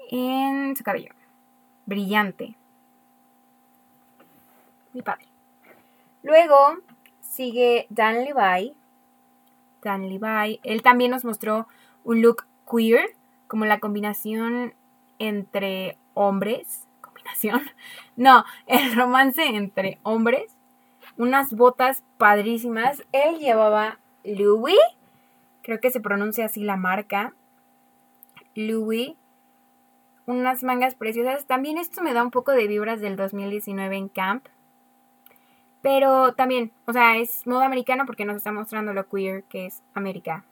en 0.09 0.75
su 0.75 0.83
cabello. 0.83 1.13
Brillante. 1.85 2.55
Muy 4.93 5.01
padre. 5.01 5.25
Luego 6.23 6.57
sigue 7.21 7.87
Dan 7.89 8.25
Levi. 8.25 8.73
Dan 9.81 10.09
Levi. 10.09 10.59
Él 10.63 10.81
también 10.81 11.11
nos 11.11 11.23
mostró 11.23 11.67
un 12.03 12.21
look 12.21 12.45
queer, 12.69 13.15
como 13.47 13.65
la 13.65 13.79
combinación 13.79 14.73
entre 15.19 15.97
hombres. 16.13 16.87
¿Combinación? 17.01 17.61
No, 18.15 18.43
el 18.67 18.95
romance 18.95 19.41
entre 19.45 19.97
hombres. 20.03 20.51
Unas 21.17 21.53
botas 21.53 22.03
padrísimas. 22.17 23.01
Él 23.13 23.39
llevaba 23.39 23.97
Louis. 24.25 24.75
Creo 25.63 25.79
que 25.79 25.89
se 25.89 26.01
pronuncia 26.01 26.45
así 26.45 26.61
la 26.61 26.75
marca. 26.75 27.33
Louis. 28.55 29.13
Unas 30.29 30.61
mangas 30.61 30.93
preciosas. 30.93 31.47
También 31.47 31.79
esto 31.79 32.03
me 32.03 32.13
da 32.13 32.21
un 32.21 32.29
poco 32.29 32.51
de 32.51 32.67
vibras 32.67 33.01
del 33.01 33.15
2019 33.15 33.97
en 33.97 34.09
Camp. 34.09 34.45
Pero 35.81 36.35
también, 36.35 36.71
o 36.85 36.93
sea, 36.93 37.17
es 37.17 37.47
modo 37.47 37.61
americano 37.61 38.05
porque 38.05 38.25
nos 38.25 38.35
está 38.35 38.51
mostrando 38.51 38.93
lo 38.93 39.09
queer 39.09 39.43
que 39.45 39.65
es 39.65 39.81
América. 39.95 40.45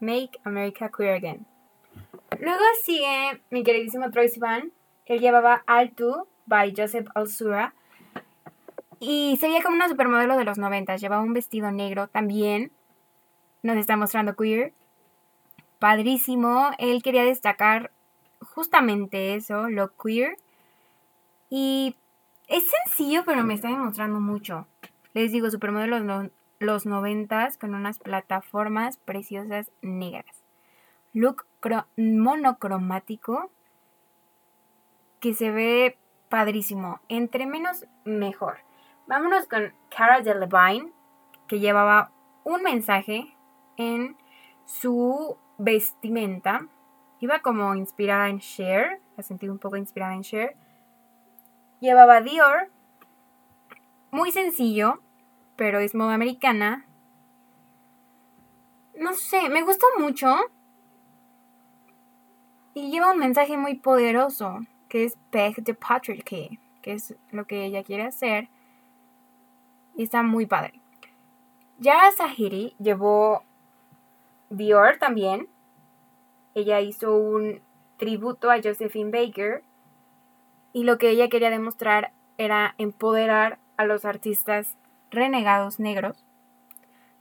Make 0.00 0.40
America 0.44 0.88
Queer 0.88 1.16
Again. 1.16 1.46
Luego 2.40 2.62
sigue 2.82 3.42
mi 3.50 3.62
queridísimo 3.62 4.10
Troy 4.10 4.30
Sivan. 4.30 4.72
Él 5.04 5.20
llevaba 5.20 5.62
Altu 5.66 6.26
by 6.46 6.72
Joseph 6.74 7.08
Alsura. 7.14 7.74
Y 9.00 9.36
se 9.38 9.48
veía 9.48 9.62
como 9.62 9.76
una 9.76 9.90
supermodelo 9.90 10.38
de 10.38 10.44
los 10.44 10.56
90. 10.56 10.96
Llevaba 10.96 11.22
un 11.22 11.34
vestido 11.34 11.70
negro 11.72 12.08
también. 12.08 12.72
Nos 13.62 13.76
está 13.76 13.98
mostrando 13.98 14.34
queer. 14.34 14.72
Padrísimo. 15.78 16.70
Él 16.78 17.02
quería 17.02 17.24
destacar 17.24 17.90
justamente 18.54 19.34
eso, 19.34 19.68
lo 19.68 19.96
queer. 19.96 20.36
Y 21.50 21.96
es 22.48 22.64
sencillo, 22.68 23.24
pero 23.24 23.44
me 23.44 23.54
está 23.54 23.68
demostrando 23.68 24.20
mucho. 24.20 24.66
Les 25.14 25.32
digo, 25.32 25.50
supermodelo 25.50 26.30
los, 26.60 26.86
90 26.86 27.48
con 27.60 27.74
unas 27.74 27.98
plataformas 27.98 28.96
preciosas 28.96 29.70
negras. 29.82 30.44
Look 31.12 31.46
monocromático 31.96 33.50
que 35.20 35.34
se 35.34 35.50
ve 35.50 35.98
padrísimo. 36.28 37.00
Entre 37.08 37.46
menos, 37.46 37.86
mejor. 38.04 38.58
Vámonos 39.06 39.46
con 39.46 39.72
Cara 39.94 40.20
Delevingne, 40.20 40.92
que 41.46 41.60
llevaba 41.60 42.10
un 42.44 42.62
mensaje 42.62 43.36
en 43.76 44.16
su 44.64 45.36
vestimenta. 45.58 46.68
Iba 47.22 47.38
como 47.38 47.76
inspirada 47.76 48.28
en 48.28 48.40
Cher, 48.40 49.00
la 49.16 49.22
sentí 49.22 49.48
un 49.48 49.60
poco 49.60 49.76
inspirada 49.76 50.12
en 50.12 50.22
Cher. 50.22 50.56
Llevaba 51.78 52.20
Dior, 52.20 52.68
muy 54.10 54.32
sencillo, 54.32 55.00
pero 55.54 55.78
es 55.78 55.94
moda 55.94 56.14
americana. 56.14 56.84
No 58.98 59.14
sé, 59.14 59.48
me 59.50 59.62
gustó 59.62 59.86
mucho. 60.00 60.34
Y 62.74 62.90
lleva 62.90 63.12
un 63.12 63.20
mensaje 63.20 63.56
muy 63.56 63.76
poderoso, 63.76 64.58
que 64.88 65.04
es 65.04 65.16
Peg 65.30 65.62
de 65.62 65.74
Patriarchy, 65.74 66.58
que 66.82 66.94
es 66.94 67.14
lo 67.30 67.46
que 67.46 67.64
ella 67.64 67.84
quiere 67.84 68.02
hacer. 68.02 68.48
Y 69.94 70.02
está 70.02 70.24
muy 70.24 70.46
padre. 70.46 70.80
Yara 71.78 72.10
Sahiri 72.10 72.74
llevó 72.80 73.44
Dior 74.50 74.98
también. 74.98 75.51
Ella 76.54 76.80
hizo 76.80 77.16
un 77.16 77.60
tributo 77.96 78.50
a 78.50 78.60
Josephine 78.62 79.10
Baker 79.10 79.62
y 80.72 80.84
lo 80.84 80.98
que 80.98 81.10
ella 81.10 81.28
quería 81.28 81.50
demostrar 81.50 82.12
era 82.38 82.74
empoderar 82.78 83.58
a 83.76 83.84
los 83.84 84.04
artistas 84.04 84.76
renegados 85.10 85.78
negros. 85.78 86.24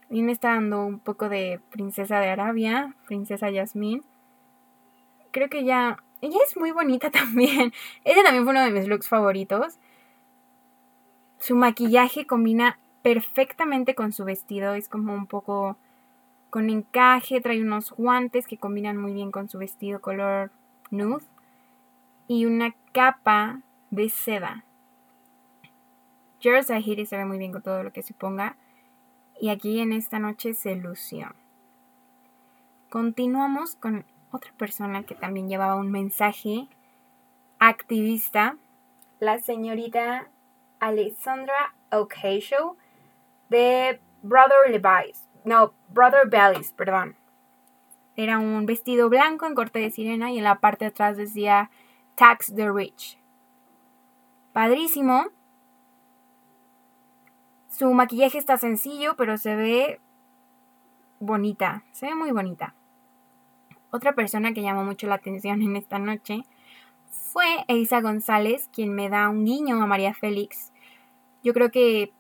Y 0.10 0.24
me 0.24 0.32
está 0.32 0.54
dando 0.54 0.86
un 0.86 1.00
poco 1.00 1.30
de 1.30 1.60
Princesa 1.70 2.20
de 2.20 2.30
Arabia, 2.30 2.96
Princesa 3.08 3.50
Yasmín. 3.50 4.04
Creo 5.32 5.50
que 5.50 5.60
ella, 5.60 5.98
ella 6.22 6.38
es 6.46 6.58
muy 6.58 6.72
bonita 6.72 7.12
también. 7.12 7.74
Ella 8.04 8.24
también 8.24 8.44
fue 8.44 8.54
uno 8.54 8.64
de 8.64 8.72
mis 8.72 8.88
looks 8.88 9.08
favoritos. 9.08 9.80
Su 11.38 11.56
maquillaje 11.56 12.26
combina 12.26 12.78
perfectamente 13.02 13.96
con 13.96 14.12
su 14.12 14.26
vestido, 14.26 14.76
es 14.76 14.88
como 14.88 15.14
un 15.14 15.26
poco 15.26 15.78
con 16.52 16.70
encaje, 16.70 17.40
trae 17.40 17.62
unos 17.62 17.92
guantes 17.92 18.46
que 18.46 18.58
combinan 18.58 18.98
muy 18.98 19.14
bien 19.14 19.32
con 19.32 19.48
su 19.48 19.58
vestido 19.58 20.02
color 20.02 20.52
nude 20.92 21.24
y 22.28 22.46
una 22.46 22.76
capa 22.92 23.62
de 23.90 24.10
seda. 24.10 24.66
Jerry 26.42 26.64
Zahiri 26.64 27.06
se 27.06 27.18
ve 27.18 27.26
muy 27.26 27.38
bien 27.38 27.54
con 27.54 27.62
todo 27.62 27.84
lo 27.84 27.94
que 27.94 28.04
se 28.04 28.14
ponga 28.14 28.58
y 29.40 29.50
aquí 29.50 29.80
en 29.80 29.94
esta 29.94 30.20
noche 30.20 30.54
se 30.54 30.76
lució. 30.76 31.34
Continuamos 32.90 33.76
con 33.76 34.06
otra 34.32 34.52
persona 34.58 35.04
que 35.04 35.16
también 35.16 35.48
llevaba 35.48 35.76
un 35.76 35.90
mensaje 35.90 36.68
activista, 37.60 38.58
la 39.22 39.40
señorita 39.40 40.28
Alessandra 40.82 41.74
Ocasio 41.92 42.76
de 43.50 44.02
Brother 44.22 44.70
Levi's. 44.70 45.31
No, 45.44 45.74
Brother 45.90 46.30
Bellies, 46.30 46.72
perdón. 46.74 47.16
Era 48.16 48.38
un 48.40 48.66
vestido 48.66 49.10
blanco 49.10 49.46
en 49.46 49.56
corte 49.56 49.80
de 49.80 49.92
sirena 49.92 50.32
y 50.32 50.38
en 50.38 50.44
la 50.44 50.60
parte 50.60 50.86
de 50.86 50.90
atrás 50.90 51.18
decía 51.18 51.72
Tax 52.16 52.54
the 52.56 52.72
Rich. 52.72 53.18
Padrísimo. 54.54 55.28
Su 57.70 57.92
maquillaje 57.94 58.38
está 58.38 58.58
sencillo, 58.58 59.16
pero 59.16 59.38
se 59.38 59.56
ve 59.56 60.00
bonita. 61.20 61.84
Se 61.92 62.08
ve 62.08 62.16
muy 62.16 62.32
bonita. 62.32 62.76
Otra 63.92 64.14
persona 64.14 64.54
que 64.54 64.62
llamó 64.62 64.84
mucho 64.84 65.08
la 65.08 65.16
atención 65.16 65.62
en 65.62 65.76
esta 65.76 65.98
noche 65.98 66.44
fue 67.10 67.46
Elisa 67.68 68.02
González, 68.02 68.70
quien 68.74 68.94
me 68.94 69.10
da 69.10 69.30
un 69.30 69.46
guiño 69.46 69.82
a 69.82 69.88
María 69.88 70.14
Félix. 70.14 70.72
Yo 71.44 71.54
creo 71.54 71.72
que 71.72 72.14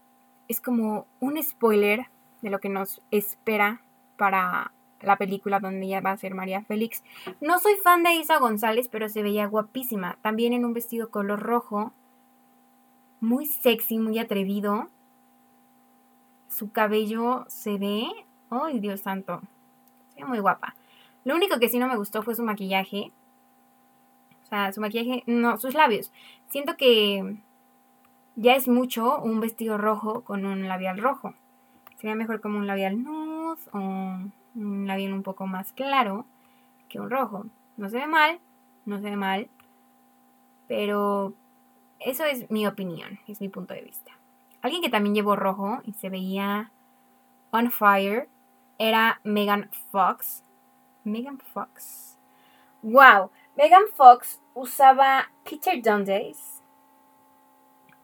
es 0.47 0.61
como 0.61 1.05
un 1.19 1.41
spoiler 1.41 2.07
de 2.41 2.49
lo 2.49 2.59
que 2.59 2.69
nos 2.69 3.01
espera 3.11 3.81
para 4.17 4.71
la 5.01 5.17
película 5.17 5.59
donde 5.59 5.85
ella 5.85 6.01
va 6.01 6.11
a 6.11 6.17
ser 6.17 6.33
María 6.35 6.63
Félix. 6.63 7.03
No 7.39 7.59
soy 7.59 7.75
fan 7.75 8.03
de 8.03 8.13
Isa 8.13 8.37
González, 8.37 8.87
pero 8.87 9.09
se 9.09 9.23
veía 9.23 9.47
guapísima. 9.47 10.17
También 10.21 10.53
en 10.53 10.65
un 10.65 10.73
vestido 10.73 11.09
color 11.09 11.39
rojo. 11.39 11.93
Muy 13.19 13.45
sexy, 13.45 13.97
muy 13.97 14.19
atrevido. 14.19 14.89
Su 16.49 16.71
cabello 16.71 17.45
se 17.47 17.77
ve. 17.77 18.07
¡Ay, 18.49 18.79
Dios 18.79 19.01
santo! 19.01 19.41
Se 20.13 20.21
ve 20.21 20.25
muy 20.25 20.39
guapa. 20.39 20.75
Lo 21.23 21.35
único 21.35 21.59
que 21.59 21.69
sí 21.69 21.79
no 21.79 21.87
me 21.87 21.97
gustó 21.97 22.23
fue 22.23 22.35
su 22.35 22.43
maquillaje. 22.43 23.11
O 24.43 24.47
sea, 24.47 24.71
su 24.71 24.81
maquillaje. 24.81 25.23
No, 25.27 25.57
sus 25.57 25.73
labios. 25.73 26.11
Siento 26.49 26.75
que 26.77 27.37
ya 28.35 28.55
es 28.55 28.67
mucho 28.67 29.19
un 29.19 29.39
vestido 29.39 29.77
rojo 29.77 30.21
con 30.21 30.45
un 30.45 30.67
labial 30.67 30.97
rojo. 30.97 31.33
Sería 32.01 32.15
mejor 32.15 32.41
como 32.41 32.57
un 32.57 32.65
labial 32.65 33.03
nude 33.03 33.61
o 33.73 33.77
un 33.77 34.87
labial 34.87 35.13
un 35.13 35.21
poco 35.21 35.45
más 35.45 35.71
claro 35.71 36.25
que 36.89 36.99
un 36.99 37.11
rojo. 37.11 37.45
No 37.77 37.89
se 37.89 37.97
ve 37.97 38.07
mal, 38.07 38.39
no 38.87 38.97
se 38.97 39.03
ve 39.03 39.15
mal, 39.15 39.49
pero 40.67 41.35
eso 41.99 42.25
es 42.25 42.49
mi 42.49 42.65
opinión, 42.65 43.19
es 43.27 43.39
mi 43.39 43.49
punto 43.49 43.75
de 43.75 43.83
vista. 43.83 44.11
Alguien 44.63 44.81
que 44.81 44.89
también 44.89 45.13
llevó 45.13 45.35
rojo 45.35 45.81
y 45.85 45.93
se 45.93 46.09
veía 46.09 46.71
on 47.51 47.69
fire 47.69 48.27
era 48.79 49.21
Megan 49.23 49.69
Fox. 49.91 50.43
Megan 51.03 51.37
Fox. 51.53 52.17
Wow, 52.81 53.29
Megan 53.55 53.83
Fox 53.93 54.41
usaba 54.55 55.29
Peter 55.43 55.79
Dundas 55.79 56.63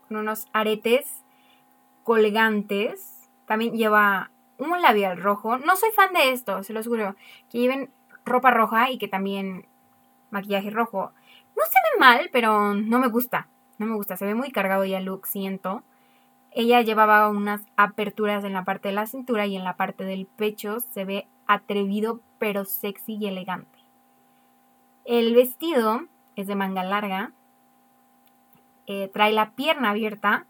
con 0.07 0.17
unos 0.17 0.45
aretes 0.53 1.23
colgantes. 2.03 3.16
También 3.47 3.73
lleva 3.73 4.29
un 4.59 4.81
labial 4.81 5.17
rojo. 5.17 5.57
No 5.57 5.75
soy 5.75 5.89
fan 5.91 6.13
de 6.13 6.31
esto, 6.31 6.61
se 6.61 6.73
lo 6.73 6.83
juro. 6.83 7.15
Que 7.49 7.59
lleven 7.59 7.89
ropa 8.25 8.51
roja 8.51 8.91
y 8.91 8.97
que 8.97 9.07
también 9.07 9.65
maquillaje 10.29 10.69
rojo. 10.69 11.11
No 11.55 11.63
se 11.65 11.79
ve 11.93 11.99
mal, 11.99 12.29
pero 12.31 12.75
no 12.75 12.99
me 12.99 13.07
gusta. 13.07 13.47
No 13.77 13.85
me 13.85 13.95
gusta. 13.95 14.17
Se 14.17 14.25
ve 14.25 14.35
muy 14.35 14.51
cargado 14.51 14.85
ya 14.85 14.99
el 14.99 15.05
look, 15.05 15.25
siento. 15.27 15.83
Ella 16.51 16.81
llevaba 16.81 17.29
unas 17.29 17.61
aperturas 17.77 18.43
en 18.43 18.53
la 18.53 18.65
parte 18.65 18.89
de 18.89 18.95
la 18.95 19.07
cintura 19.07 19.45
y 19.45 19.55
en 19.55 19.63
la 19.63 19.77
parte 19.77 20.03
del 20.03 20.25
pecho. 20.25 20.79
Se 20.79 21.05
ve 21.05 21.27
atrevido, 21.47 22.19
pero 22.37 22.65
sexy 22.65 23.15
y 23.15 23.27
elegante. 23.27 23.79
El 25.05 25.33
vestido 25.33 26.01
es 26.35 26.47
de 26.47 26.55
manga 26.55 26.83
larga. 26.83 27.31
Eh, 28.87 29.09
trae 29.13 29.31
la 29.31 29.51
pierna 29.51 29.91
abierta 29.91 30.45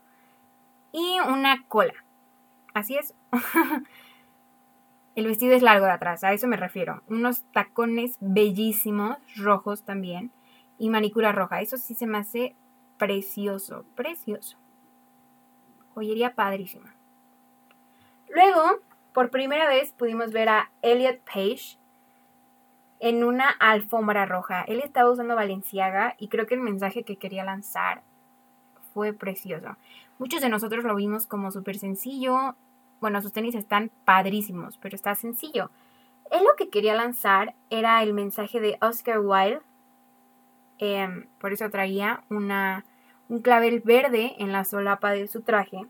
y 0.91 1.19
una 1.27 1.63
cola. 1.67 1.93
Así 2.77 2.95
es. 2.95 3.15
El 5.15 5.25
vestido 5.25 5.55
es 5.55 5.63
largo 5.63 5.87
de 5.87 5.93
atrás, 5.93 6.23
a 6.23 6.31
eso 6.31 6.47
me 6.47 6.57
refiero. 6.57 7.01
Unos 7.07 7.41
tacones 7.51 8.17
bellísimos, 8.19 9.17
rojos 9.35 9.83
también, 9.83 10.31
y 10.77 10.91
manicura 10.91 11.31
roja. 11.31 11.59
Eso 11.59 11.77
sí 11.77 11.95
se 11.95 12.05
me 12.05 12.19
hace 12.19 12.55
precioso, 12.99 13.83
precioso. 13.95 14.59
Joyería 15.95 16.35
padrísima. 16.35 16.93
Luego, 18.29 18.61
por 19.11 19.31
primera 19.31 19.67
vez 19.67 19.91
pudimos 19.93 20.31
ver 20.31 20.49
a 20.49 20.69
Elliot 20.83 21.21
Page 21.21 21.79
en 22.99 23.23
una 23.23 23.49
alfombra 23.49 24.27
roja. 24.27 24.61
Él 24.67 24.81
estaba 24.81 25.09
usando 25.09 25.35
Valenciaga 25.35 26.13
y 26.19 26.27
creo 26.27 26.45
que 26.45 26.53
el 26.53 26.61
mensaje 26.61 27.03
que 27.03 27.17
quería 27.17 27.43
lanzar 27.43 28.03
fue 28.93 29.13
precioso. 29.13 29.77
Muchos 30.19 30.41
de 30.41 30.49
nosotros 30.49 30.83
lo 30.83 30.95
vimos 30.95 31.25
como 31.25 31.49
súper 31.49 31.79
sencillo. 31.79 32.55
Bueno, 32.99 33.21
sus 33.21 33.33
tenis 33.33 33.55
están 33.55 33.91
padrísimos, 34.05 34.77
pero 34.77 34.95
está 34.95 35.15
sencillo. 35.15 35.69
Él 36.31 36.43
lo 36.43 36.55
que 36.55 36.69
quería 36.69 36.95
lanzar 36.95 37.55
era 37.69 38.01
el 38.03 38.13
mensaje 38.13 38.59
de 38.59 38.77
Oscar 38.81 39.19
Wilde. 39.19 39.61
Em, 40.79 41.27
por 41.39 41.53
eso 41.53 41.69
traía 41.69 42.23
una, 42.29 42.85
un 43.29 43.41
clavel 43.41 43.81
verde 43.81 44.35
en 44.39 44.51
la 44.51 44.63
solapa 44.63 45.11
de 45.11 45.27
su 45.27 45.41
traje, 45.41 45.85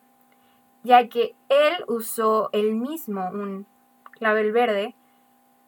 ya 0.84 1.08
que 1.08 1.36
él 1.50 1.84
usó 1.88 2.50
el 2.54 2.76
mismo 2.76 3.30
un 3.32 3.66
clavel 4.12 4.52
verde 4.52 4.96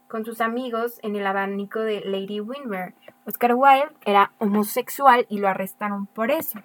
con 0.08 0.26
sus 0.26 0.42
amigos 0.42 1.00
en 1.04 1.16
el 1.16 1.26
abanico 1.26 1.80
de 1.80 2.02
Lady 2.02 2.40
Winmer. 2.40 2.94
Oscar 3.26 3.54
Wilde 3.56 3.96
era 4.06 4.32
homosexual 4.40 5.26
y 5.30 5.38
lo 5.38 5.48
arrestaron 5.48 6.08
por 6.08 6.32
eso. 6.32 6.60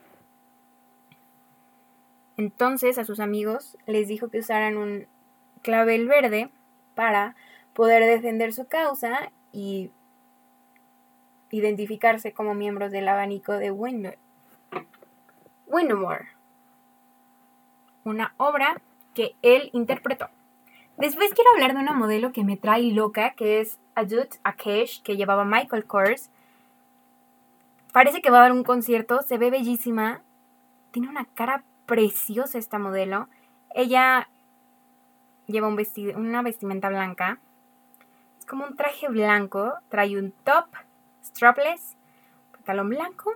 Entonces 2.37 2.99
a 2.99 3.05
sus 3.05 3.21
amigos 3.21 3.77
les 3.87 4.09
dijo 4.09 4.29
que 4.29 4.41
usaran 4.41 4.77
un 4.77 5.07
clavel 5.63 6.09
verde 6.09 6.51
para 6.95 7.37
poder 7.75 8.05
defender 8.05 8.53
su 8.53 8.67
causa 8.67 9.31
y 9.53 9.91
identificarse 11.51 12.33
como 12.33 12.55
miembros 12.55 12.91
del 12.91 13.09
abanico 13.09 13.53
de 13.53 13.71
Windermere. 13.71 14.19
Una 18.05 18.35
obra 18.37 18.81
que 19.15 19.37
él 19.43 19.71
interpretó. 19.73 20.29
Después 20.97 21.33
quiero 21.35 21.51
hablar 21.51 21.75
de 21.75 21.81
una 21.81 21.93
modelo 21.93 22.33
que 22.33 22.45
me 22.45 22.57
trae 22.57 22.93
loca, 22.93 23.31
que 23.35 23.61
es 23.61 23.79
Adut 23.95 24.35
Akesh, 24.43 25.03
que 25.03 25.17
llevaba 25.17 25.45
Michael 25.45 25.87
Kors. 25.87 26.31
Parece 27.93 28.21
que 28.21 28.31
va 28.31 28.39
a 28.39 28.43
dar 28.43 28.53
un 28.53 28.65
concierto, 28.65 29.23
se 29.23 29.39
ve 29.39 29.51
bellísima. 29.51 30.23
Tiene 30.91 31.09
una 31.09 31.25
cara 31.25 31.65
preciosa 31.87 32.59
esta 32.59 32.79
modelo. 32.79 33.29
Ella 33.71 34.29
lleva 35.47 35.69
un 35.69 35.77
vestido, 35.77 36.19
una 36.19 36.43
vestimenta 36.43 36.89
blanca. 36.89 37.39
Es 38.39 38.47
como 38.47 38.65
un 38.65 38.77
traje 38.77 39.09
blanco. 39.09 39.75
Trae 39.89 40.19
un 40.19 40.33
top 40.45 40.67
strapless, 41.23 41.97
pantalón 42.53 42.91
blanco 42.91 43.33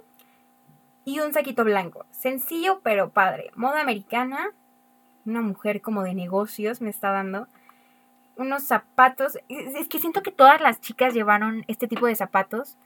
y 1.04 1.20
un 1.20 1.32
saquito 1.32 1.64
blanco. 1.64 2.04
Sencillo 2.10 2.80
pero 2.82 3.10
padre. 3.10 3.50
Moda 3.54 3.80
americana. 3.80 4.52
Una 5.24 5.40
mujer 5.42 5.80
como 5.80 6.02
de 6.02 6.14
negocios 6.14 6.80
me 6.80 6.90
está 6.90 7.10
dando. 7.10 7.48
Unos 8.36 8.64
zapatos. 8.64 9.38
Es 9.48 9.88
que 9.88 9.98
siento 9.98 10.22
que 10.22 10.32
todas 10.32 10.60
las 10.60 10.80
chicas 10.80 11.14
llevaron 11.14 11.64
este 11.66 11.88
tipo 11.88 12.06
de 12.06 12.14
zapatos. 12.14 12.76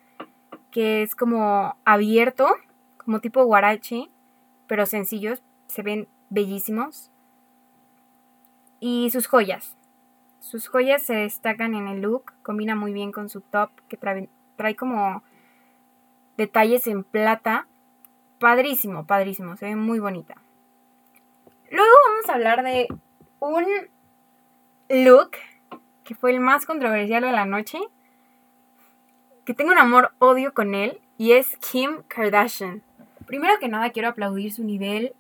Que 0.71 1.03
es 1.03 1.15
como 1.15 1.77
abierto. 1.85 2.49
Como 3.05 3.21
tipo 3.21 3.45
guarache. 3.45 4.09
Pero 4.69 4.87
sencillos 4.87 5.43
se 5.73 5.83
ven 5.83 6.09
bellísimos. 6.31 7.11
Y 8.81 9.11
sus 9.11 9.27
joyas. 9.27 9.77
Sus 10.41 10.69
joyas 10.69 11.03
se 11.03 11.15
destacan 11.15 11.75
en 11.75 11.89
el 11.89 12.03
look, 12.03 12.33
combina 12.43 12.75
muy 12.75 12.93
bien 12.93 13.13
con 13.13 13.29
su 13.29 13.41
top 13.41 13.71
que 13.89 13.97
trae, 13.97 14.29
trae 14.57 14.77
como 14.77 15.23
detalles 16.37 16.87
en 16.87 17.05
plata. 17.05 17.67
Padrísimo, 18.39 19.07
padrísimo, 19.07 19.57
se 19.57 19.67
ve 19.67 19.77
muy 19.77 20.01
bonita. 20.01 20.37
Luego 21.71 21.93
vamos 22.09 22.29
a 22.29 22.35
hablar 22.35 22.65
de 22.65 22.89
un 23.41 23.65
look 24.89 25.31
que 26.05 26.15
fue 26.15 26.33
el 26.33 26.41
más 26.41 26.67
controversial 26.67 27.23
de 27.23 27.33
la 27.33 27.47
noche, 27.47 27.79
que 29.45 29.55
tengo 29.55 29.71
un 29.71 29.79
amor-odio 29.79 30.53
con 30.53 30.75
él, 30.75 31.01
y 31.17 31.33
es 31.33 31.57
Kim 31.59 32.03
Kardashian. 32.09 32.83
Primero 33.27 33.55
que 33.61 33.69
nada 33.69 33.91
quiero 33.91 34.09
aplaudir 34.09 34.53
su 34.53 34.65
nivel 34.65 35.15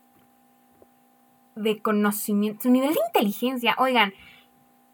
de 1.55 1.80
conocimiento, 1.82 2.62
su 2.62 2.70
nivel 2.70 2.94
de 2.94 3.00
inteligencia. 3.09 3.74
Oigan, 3.78 4.12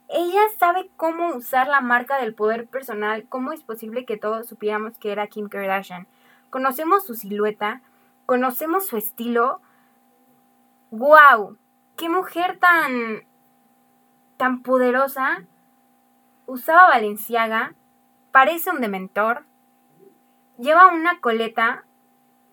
ella 0.09 0.41
sabe 0.59 0.91
cómo 0.97 1.35
usar 1.35 1.69
la 1.69 1.81
marca 1.81 2.19
del 2.19 2.35
poder 2.35 2.67
personal. 2.67 3.27
¿Cómo 3.29 3.53
es 3.53 3.63
posible 3.63 4.05
que 4.05 4.17
todos 4.17 4.47
supiéramos 4.47 4.99
que 4.99 5.13
era 5.13 5.27
Kim 5.27 5.49
Kardashian? 5.49 6.07
Conocemos 6.51 7.05
su 7.05 7.15
silueta, 7.15 7.83
conocemos 8.25 8.87
su 8.87 8.97
estilo. 8.97 9.61
¡Wow! 10.91 11.59
¡Qué 11.97 12.09
mujer 12.09 12.59
tan 12.59 13.25
tan 14.39 14.63
poderosa! 14.63 15.45
Usaba 16.47 16.89
Valenciaga, 16.89 17.75
parece 18.33 18.71
un 18.71 18.81
dementor. 18.81 19.45
Lleva 20.57 20.89
una 20.89 21.21
coleta 21.21 21.85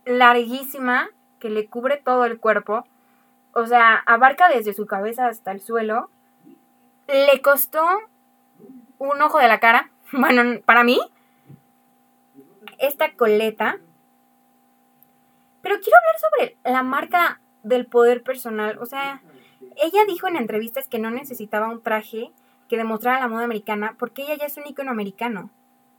larguísima 0.03 1.09
que 1.39 1.49
le 1.49 1.69
cubre 1.69 1.97
todo 2.03 2.25
el 2.25 2.39
cuerpo 2.39 2.85
o 3.57 3.65
sea, 3.65 4.03
abarca 4.05 4.49
desde 4.49 4.73
su 4.73 4.85
cabeza 4.85 5.27
hasta 5.27 5.53
el 5.53 5.61
suelo. 5.61 6.09
Le 7.07 7.41
costó 7.41 7.83
un 8.99 9.21
ojo 9.21 9.39
de 9.39 9.47
la 9.47 9.59
cara. 9.59 9.89
Bueno, 10.11 10.61
para 10.63 10.83
mí, 10.83 10.99
esta 12.77 13.13
coleta. 13.15 13.79
Pero 15.61 15.75
quiero 15.79 15.97
hablar 15.97 16.19
sobre 16.19 16.57
la 16.63 16.83
marca 16.83 17.41
del 17.63 17.87
poder 17.87 18.21
personal. 18.23 18.77
O 18.79 18.85
sea, 18.85 19.21
ella 19.81 20.05
dijo 20.05 20.27
en 20.27 20.35
entrevistas 20.35 20.87
que 20.87 20.99
no 20.99 21.09
necesitaba 21.09 21.69
un 21.69 21.81
traje 21.81 22.31
que 22.69 22.77
demostrara 22.77 23.19
la 23.19 23.27
moda 23.27 23.45
americana 23.45 23.95
porque 23.97 24.23
ella 24.23 24.35
ya 24.35 24.45
es 24.45 24.57
un 24.57 24.67
icono 24.67 24.91
americano. 24.91 25.49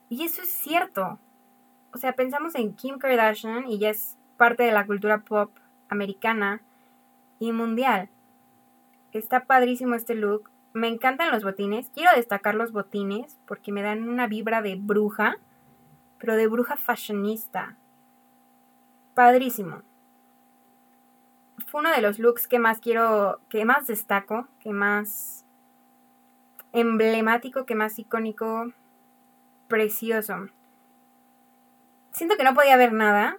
Y 0.09 0.25
eso 0.25 0.43
es 0.43 0.51
cierto. 0.51 1.19
O 1.93 1.99
sea, 1.99 2.13
pensamos 2.13 2.55
en 2.55 2.75
Kim 2.75 2.99
Kardashian 2.99 3.67
y 3.67 3.79
ya 3.79 3.91
es 3.91 4.17
parte 4.37 4.63
de 4.63 4.73
la 4.73 4.87
cultura 4.87 5.19
pop 5.19 5.51
americana 5.89 6.63
y 7.39 7.53
mundial. 7.53 8.09
Está 9.13 9.45
padrísimo 9.45 9.95
este 9.95 10.15
look. 10.15 10.51
Me 10.73 10.89
encantan 10.89 11.31
los 11.31 11.43
botines. 11.43 11.91
Quiero 11.95 12.11
destacar 12.15 12.55
los 12.55 12.73
botines 12.73 13.39
porque 13.47 13.73
me 13.73 13.83
dan 13.83 14.09
una 14.09 14.27
vibra 14.27 14.63
de 14.63 14.77
bruja, 14.77 15.39
pero 16.19 16.37
de 16.37 16.47
bruja 16.47 16.77
fashionista. 16.77 17.77
Padrísimo. 19.15 19.83
Fue 21.67 21.81
uno 21.81 21.91
de 21.91 22.03
los 22.03 22.19
looks 22.19 22.47
que 22.47 22.59
más 22.59 22.81
quiero, 22.81 23.41
que 23.49 23.65
más 23.65 23.87
destaco, 23.87 24.47
que 24.61 24.73
más 24.73 25.45
emblemático, 26.73 27.65
que 27.65 27.75
más 27.75 27.99
icónico, 27.99 28.73
precioso. 29.69 30.49
Siento 32.13 32.37
que 32.37 32.45
no 32.45 32.55
podía 32.55 32.77
ver 32.77 32.93
nada, 32.93 33.39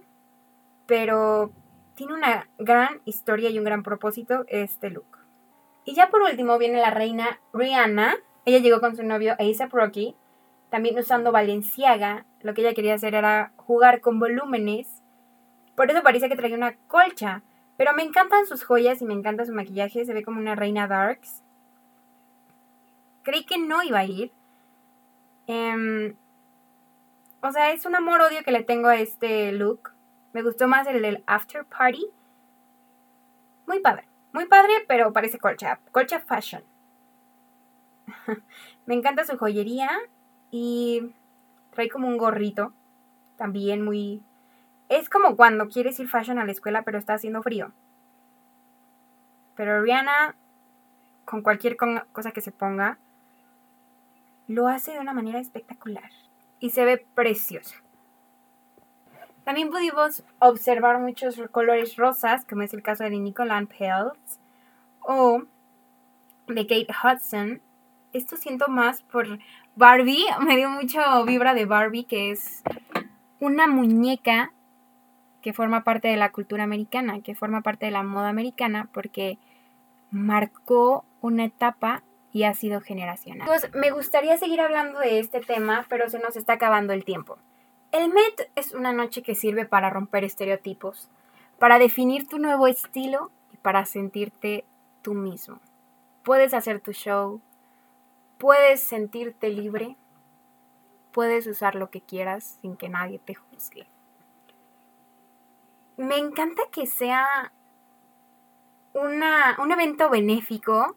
pero 0.87 1.51
tiene 1.97 2.13
una 2.13 2.47
gran 2.59 3.01
historia 3.05 3.49
y 3.49 3.57
un 3.57 3.65
gran 3.65 3.81
propósito 3.81 4.45
este 4.47 4.91
look. 4.91 5.17
Y 5.83 5.95
ya 5.95 6.09
por 6.09 6.21
último 6.21 6.59
viene 6.59 6.79
la 6.79 6.91
reina 6.91 7.39
Rihanna. 7.53 8.15
Ella 8.45 8.59
llegó 8.59 8.79
con 8.79 8.95
su 8.95 9.03
novio 9.03 9.33
A$AP 9.33 9.73
Rocky, 9.73 10.15
también 10.69 10.97
usando 10.99 11.31
Valenciaga. 11.31 12.25
Lo 12.41 12.53
que 12.53 12.61
ella 12.61 12.75
quería 12.75 12.93
hacer 12.93 13.15
era 13.15 13.51
jugar 13.55 13.99
con 13.99 14.19
volúmenes. 14.19 15.01
Por 15.75 15.89
eso 15.89 16.03
parece 16.03 16.29
que 16.29 16.35
traía 16.35 16.55
una 16.55 16.77
colcha. 16.87 17.41
Pero 17.77 17.93
me 17.93 18.03
encantan 18.03 18.45
sus 18.45 18.63
joyas 18.63 19.01
y 19.01 19.05
me 19.05 19.15
encanta 19.15 19.45
su 19.45 19.53
maquillaje. 19.53 20.05
Se 20.05 20.13
ve 20.13 20.23
como 20.23 20.39
una 20.39 20.53
reina 20.53 20.87
darks. 20.87 21.41
Creí 23.23 23.43
que 23.43 23.57
no 23.57 23.81
iba 23.81 23.99
a 23.99 24.05
ir. 24.05 24.31
Em, 25.47 26.15
o 27.41 27.51
sea, 27.51 27.71
es 27.71 27.87
un 27.87 27.95
amor-odio 27.95 28.43
que 28.43 28.51
le 28.51 28.63
tengo 28.63 28.87
a 28.87 28.97
este 28.97 29.51
look. 29.51 29.96
Me 30.37 30.43
gustó 30.43 30.67
más 30.67 30.85
el 30.85 31.01
del 31.01 31.23
After 31.25 31.65
Party. 31.65 32.05
Muy 33.65 33.79
padre. 33.79 34.07
Muy 34.33 34.45
padre, 34.45 34.85
pero 34.87 35.11
parece 35.11 35.39
colcha. 35.39 35.79
Colcha 35.91 36.19
fashion. 36.19 36.63
Me 38.85 38.93
encanta 38.93 39.25
su 39.25 39.35
joyería 39.35 39.89
y 40.51 41.11
trae 41.71 41.89
como 41.89 42.07
un 42.07 42.19
gorrito. 42.19 42.71
También 43.35 43.83
muy... 43.83 44.21
Es 44.89 45.09
como 45.09 45.35
cuando 45.35 45.69
quieres 45.69 45.99
ir 45.99 46.07
fashion 46.07 46.37
a 46.37 46.45
la 46.45 46.51
escuela 46.51 46.83
pero 46.83 46.99
está 46.99 47.15
haciendo 47.15 47.41
frío. 47.41 47.71
Pero 49.55 49.81
Rihanna, 49.81 50.35
con 51.25 51.41
cualquier 51.41 51.77
cosa 52.11 52.29
que 52.29 52.41
se 52.41 52.51
ponga, 52.51 52.99
lo 54.47 54.67
hace 54.67 54.91
de 54.91 54.99
una 54.99 55.13
manera 55.13 55.39
espectacular. 55.39 56.11
Y 56.59 56.69
se 56.69 56.85
ve 56.85 57.03
preciosa. 57.15 57.77
También 59.47 59.69
pudimos 59.69 60.25
observar 60.39 60.99
muchos 60.99 61.41
colores 61.51 61.95
rosas, 61.95 62.43
como 62.43 62.63
es 62.63 62.73
el 62.73 62.83
caso 62.83 63.05
de 63.05 63.11
Nicolan 63.11 63.67
Peltz 63.67 64.39
o 64.99 65.43
de 66.47 66.67
Kate 66.67 66.87
Hudson. 67.01 67.61
Esto 68.11 68.35
siento 68.35 68.67
más 68.67 69.03
por 69.03 69.39
Barbie, 69.77 70.25
me 70.45 70.57
dio 70.57 70.69
mucho 70.69 70.99
vibra 71.23 71.53
de 71.53 71.63
Barbie, 71.63 72.03
que 72.03 72.31
es 72.31 72.61
una 73.39 73.67
muñeca 73.67 74.51
que 75.41 75.53
forma 75.53 75.85
parte 75.85 76.09
de 76.09 76.17
la 76.17 76.33
cultura 76.33 76.65
americana, 76.65 77.21
que 77.21 77.33
forma 77.33 77.61
parte 77.61 77.85
de 77.85 77.93
la 77.93 78.03
moda 78.03 78.27
americana, 78.27 78.89
porque 78.91 79.37
marcó 80.11 81.05
una 81.21 81.45
etapa 81.45 82.03
y 82.33 82.43
ha 82.43 82.53
sido 82.53 82.81
generacional. 82.81 83.47
Pues 83.47 83.73
me 83.73 83.91
gustaría 83.91 84.35
seguir 84.35 84.59
hablando 84.59 84.99
de 84.99 85.19
este 85.19 85.39
tema, 85.39 85.85
pero 85.87 86.09
se 86.09 86.19
nos 86.19 86.35
está 86.35 86.51
acabando 86.51 86.91
el 86.91 87.05
tiempo. 87.05 87.37
El 87.91 88.09
Met 88.09 88.51
es 88.55 88.73
una 88.73 88.91
noche 88.91 89.21
que 89.23 89.33
sirve 89.33 89.65
para 89.65 89.89
romper 89.89 90.25
estereotipos, 90.25 91.09
para 91.57 91.79
definir 91.79 92.27
tu 92.27 92.37
nuevo 92.37 92.67
estilo 92.67 93.31
y 93.53 93.57
para 93.57 93.85
sentirte 93.85 94.65
tú 95.01 95.13
mismo. 95.13 95.59
Puedes 96.23 96.53
hacer 96.53 96.81
tu 96.81 96.91
show, 96.91 97.39
puedes 98.37 98.83
sentirte 98.83 99.49
libre, 99.49 99.95
puedes 101.13 101.47
usar 101.47 101.75
lo 101.75 101.89
que 101.89 102.01
quieras 102.01 102.59
sin 102.61 102.75
que 102.75 102.89
nadie 102.89 103.19
te 103.19 103.35
juzgue. 103.35 103.87
Me 105.95 106.17
encanta 106.17 106.63
que 106.71 106.87
sea 106.87 107.53
una, 108.93 109.55
un 109.59 109.71
evento 109.71 110.09
benéfico 110.09 110.95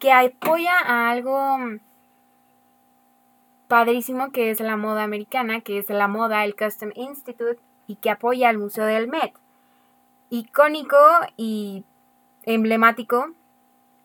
que 0.00 0.12
apoya 0.12 0.78
a 0.80 1.10
algo 1.10 1.78
padrísimo 3.68 4.30
que 4.32 4.50
es 4.50 4.60
la 4.60 4.76
moda 4.76 5.02
americana, 5.02 5.60
que 5.60 5.78
es 5.78 5.88
la 5.90 6.08
moda, 6.08 6.44
el 6.44 6.56
Custom 6.56 6.90
Institute, 6.94 7.60
y 7.86 7.96
que 7.96 8.10
apoya 8.10 8.48
al 8.48 8.58
Museo 8.58 8.84
del 8.84 9.08
Met. 9.08 9.32
Icónico 10.30 10.96
y 11.36 11.84
emblemático 12.44 13.32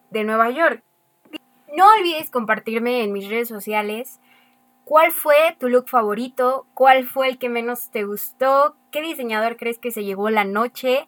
de 0.09 0.23
Nueva 0.23 0.49
York. 0.49 0.83
No 1.75 1.85
olvides 1.97 2.29
compartirme 2.29 3.03
en 3.03 3.13
mis 3.13 3.29
redes 3.29 3.47
sociales 3.47 4.19
cuál 4.83 5.11
fue 5.11 5.55
tu 5.59 5.69
look 5.69 5.87
favorito, 5.87 6.67
cuál 6.73 7.05
fue 7.05 7.29
el 7.29 7.37
que 7.37 7.49
menos 7.49 7.91
te 7.91 8.03
gustó, 8.03 8.75
qué 8.91 9.01
diseñador 9.01 9.57
crees 9.57 9.79
que 9.79 9.91
se 9.91 10.03
llevó 10.03 10.29
la 10.29 10.43
noche, 10.43 11.07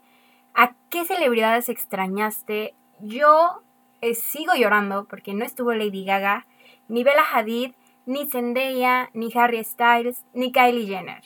a 0.53 0.75
qué 0.89 1.03
celebridades 1.03 1.69
extrañaste. 1.69 2.75
Yo 3.01 3.61
eh, 4.01 4.15
sigo 4.15 4.53
llorando 4.55 5.05
porque 5.05 5.33
no 5.33 5.43
estuvo 5.43 5.73
Lady 5.73 6.05
Gaga, 6.05 6.47
ni 6.87 7.03
Bella 7.03 7.23
Hadid, 7.33 7.73
ni 8.05 8.27
Zendaya, 8.29 9.09
ni 9.13 9.31
Harry 9.35 9.63
Styles, 9.63 10.23
ni 10.33 10.51
Kylie 10.51 10.87
Jenner. 10.87 11.23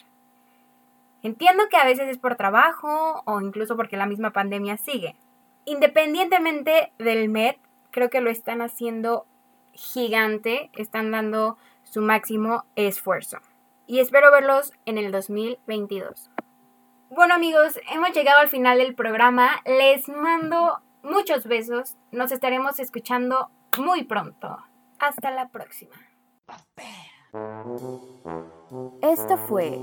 Entiendo 1.22 1.64
que 1.68 1.76
a 1.76 1.84
veces 1.84 2.08
es 2.08 2.18
por 2.18 2.36
trabajo 2.36 3.22
o 3.24 3.40
incluso 3.40 3.76
porque 3.76 3.96
la 3.96 4.06
misma 4.06 4.32
pandemia 4.32 4.76
sigue. 4.76 5.16
Independientemente 5.64 6.92
del 6.98 7.28
Met, 7.28 7.58
creo 7.90 8.08
que 8.08 8.20
lo 8.20 8.30
están 8.30 8.62
haciendo 8.62 9.26
gigante, 9.72 10.70
están 10.74 11.10
dando 11.10 11.58
su 11.82 12.00
máximo 12.00 12.64
esfuerzo. 12.76 13.38
Y 13.86 14.00
espero 14.00 14.30
verlos 14.30 14.72
en 14.86 14.98
el 14.98 15.10
2022. 15.10 16.30
Bueno 17.10 17.34
amigos, 17.34 17.80
hemos 17.90 18.12
llegado 18.12 18.40
al 18.40 18.48
final 18.48 18.78
del 18.78 18.94
programa. 18.94 19.62
Les 19.64 20.08
mando 20.08 20.80
muchos 21.02 21.46
besos. 21.46 21.96
Nos 22.12 22.32
estaremos 22.32 22.78
escuchando 22.80 23.50
muy 23.78 24.04
pronto. 24.04 24.58
Hasta 24.98 25.30
la 25.30 25.48
próxima. 25.48 26.07
Esto 29.02 29.36
fue 29.36 29.78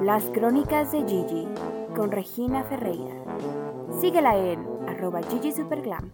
Las 0.00 0.24
Crónicas 0.30 0.92
de 0.92 0.98
Gigi 1.06 1.48
con 1.96 2.10
Regina 2.10 2.64
Ferreira. 2.64 3.14
Síguela 4.00 4.36
en 4.36 4.66
arroba 4.88 5.20
Gigi 5.22 5.52
Superglam. 5.52 6.12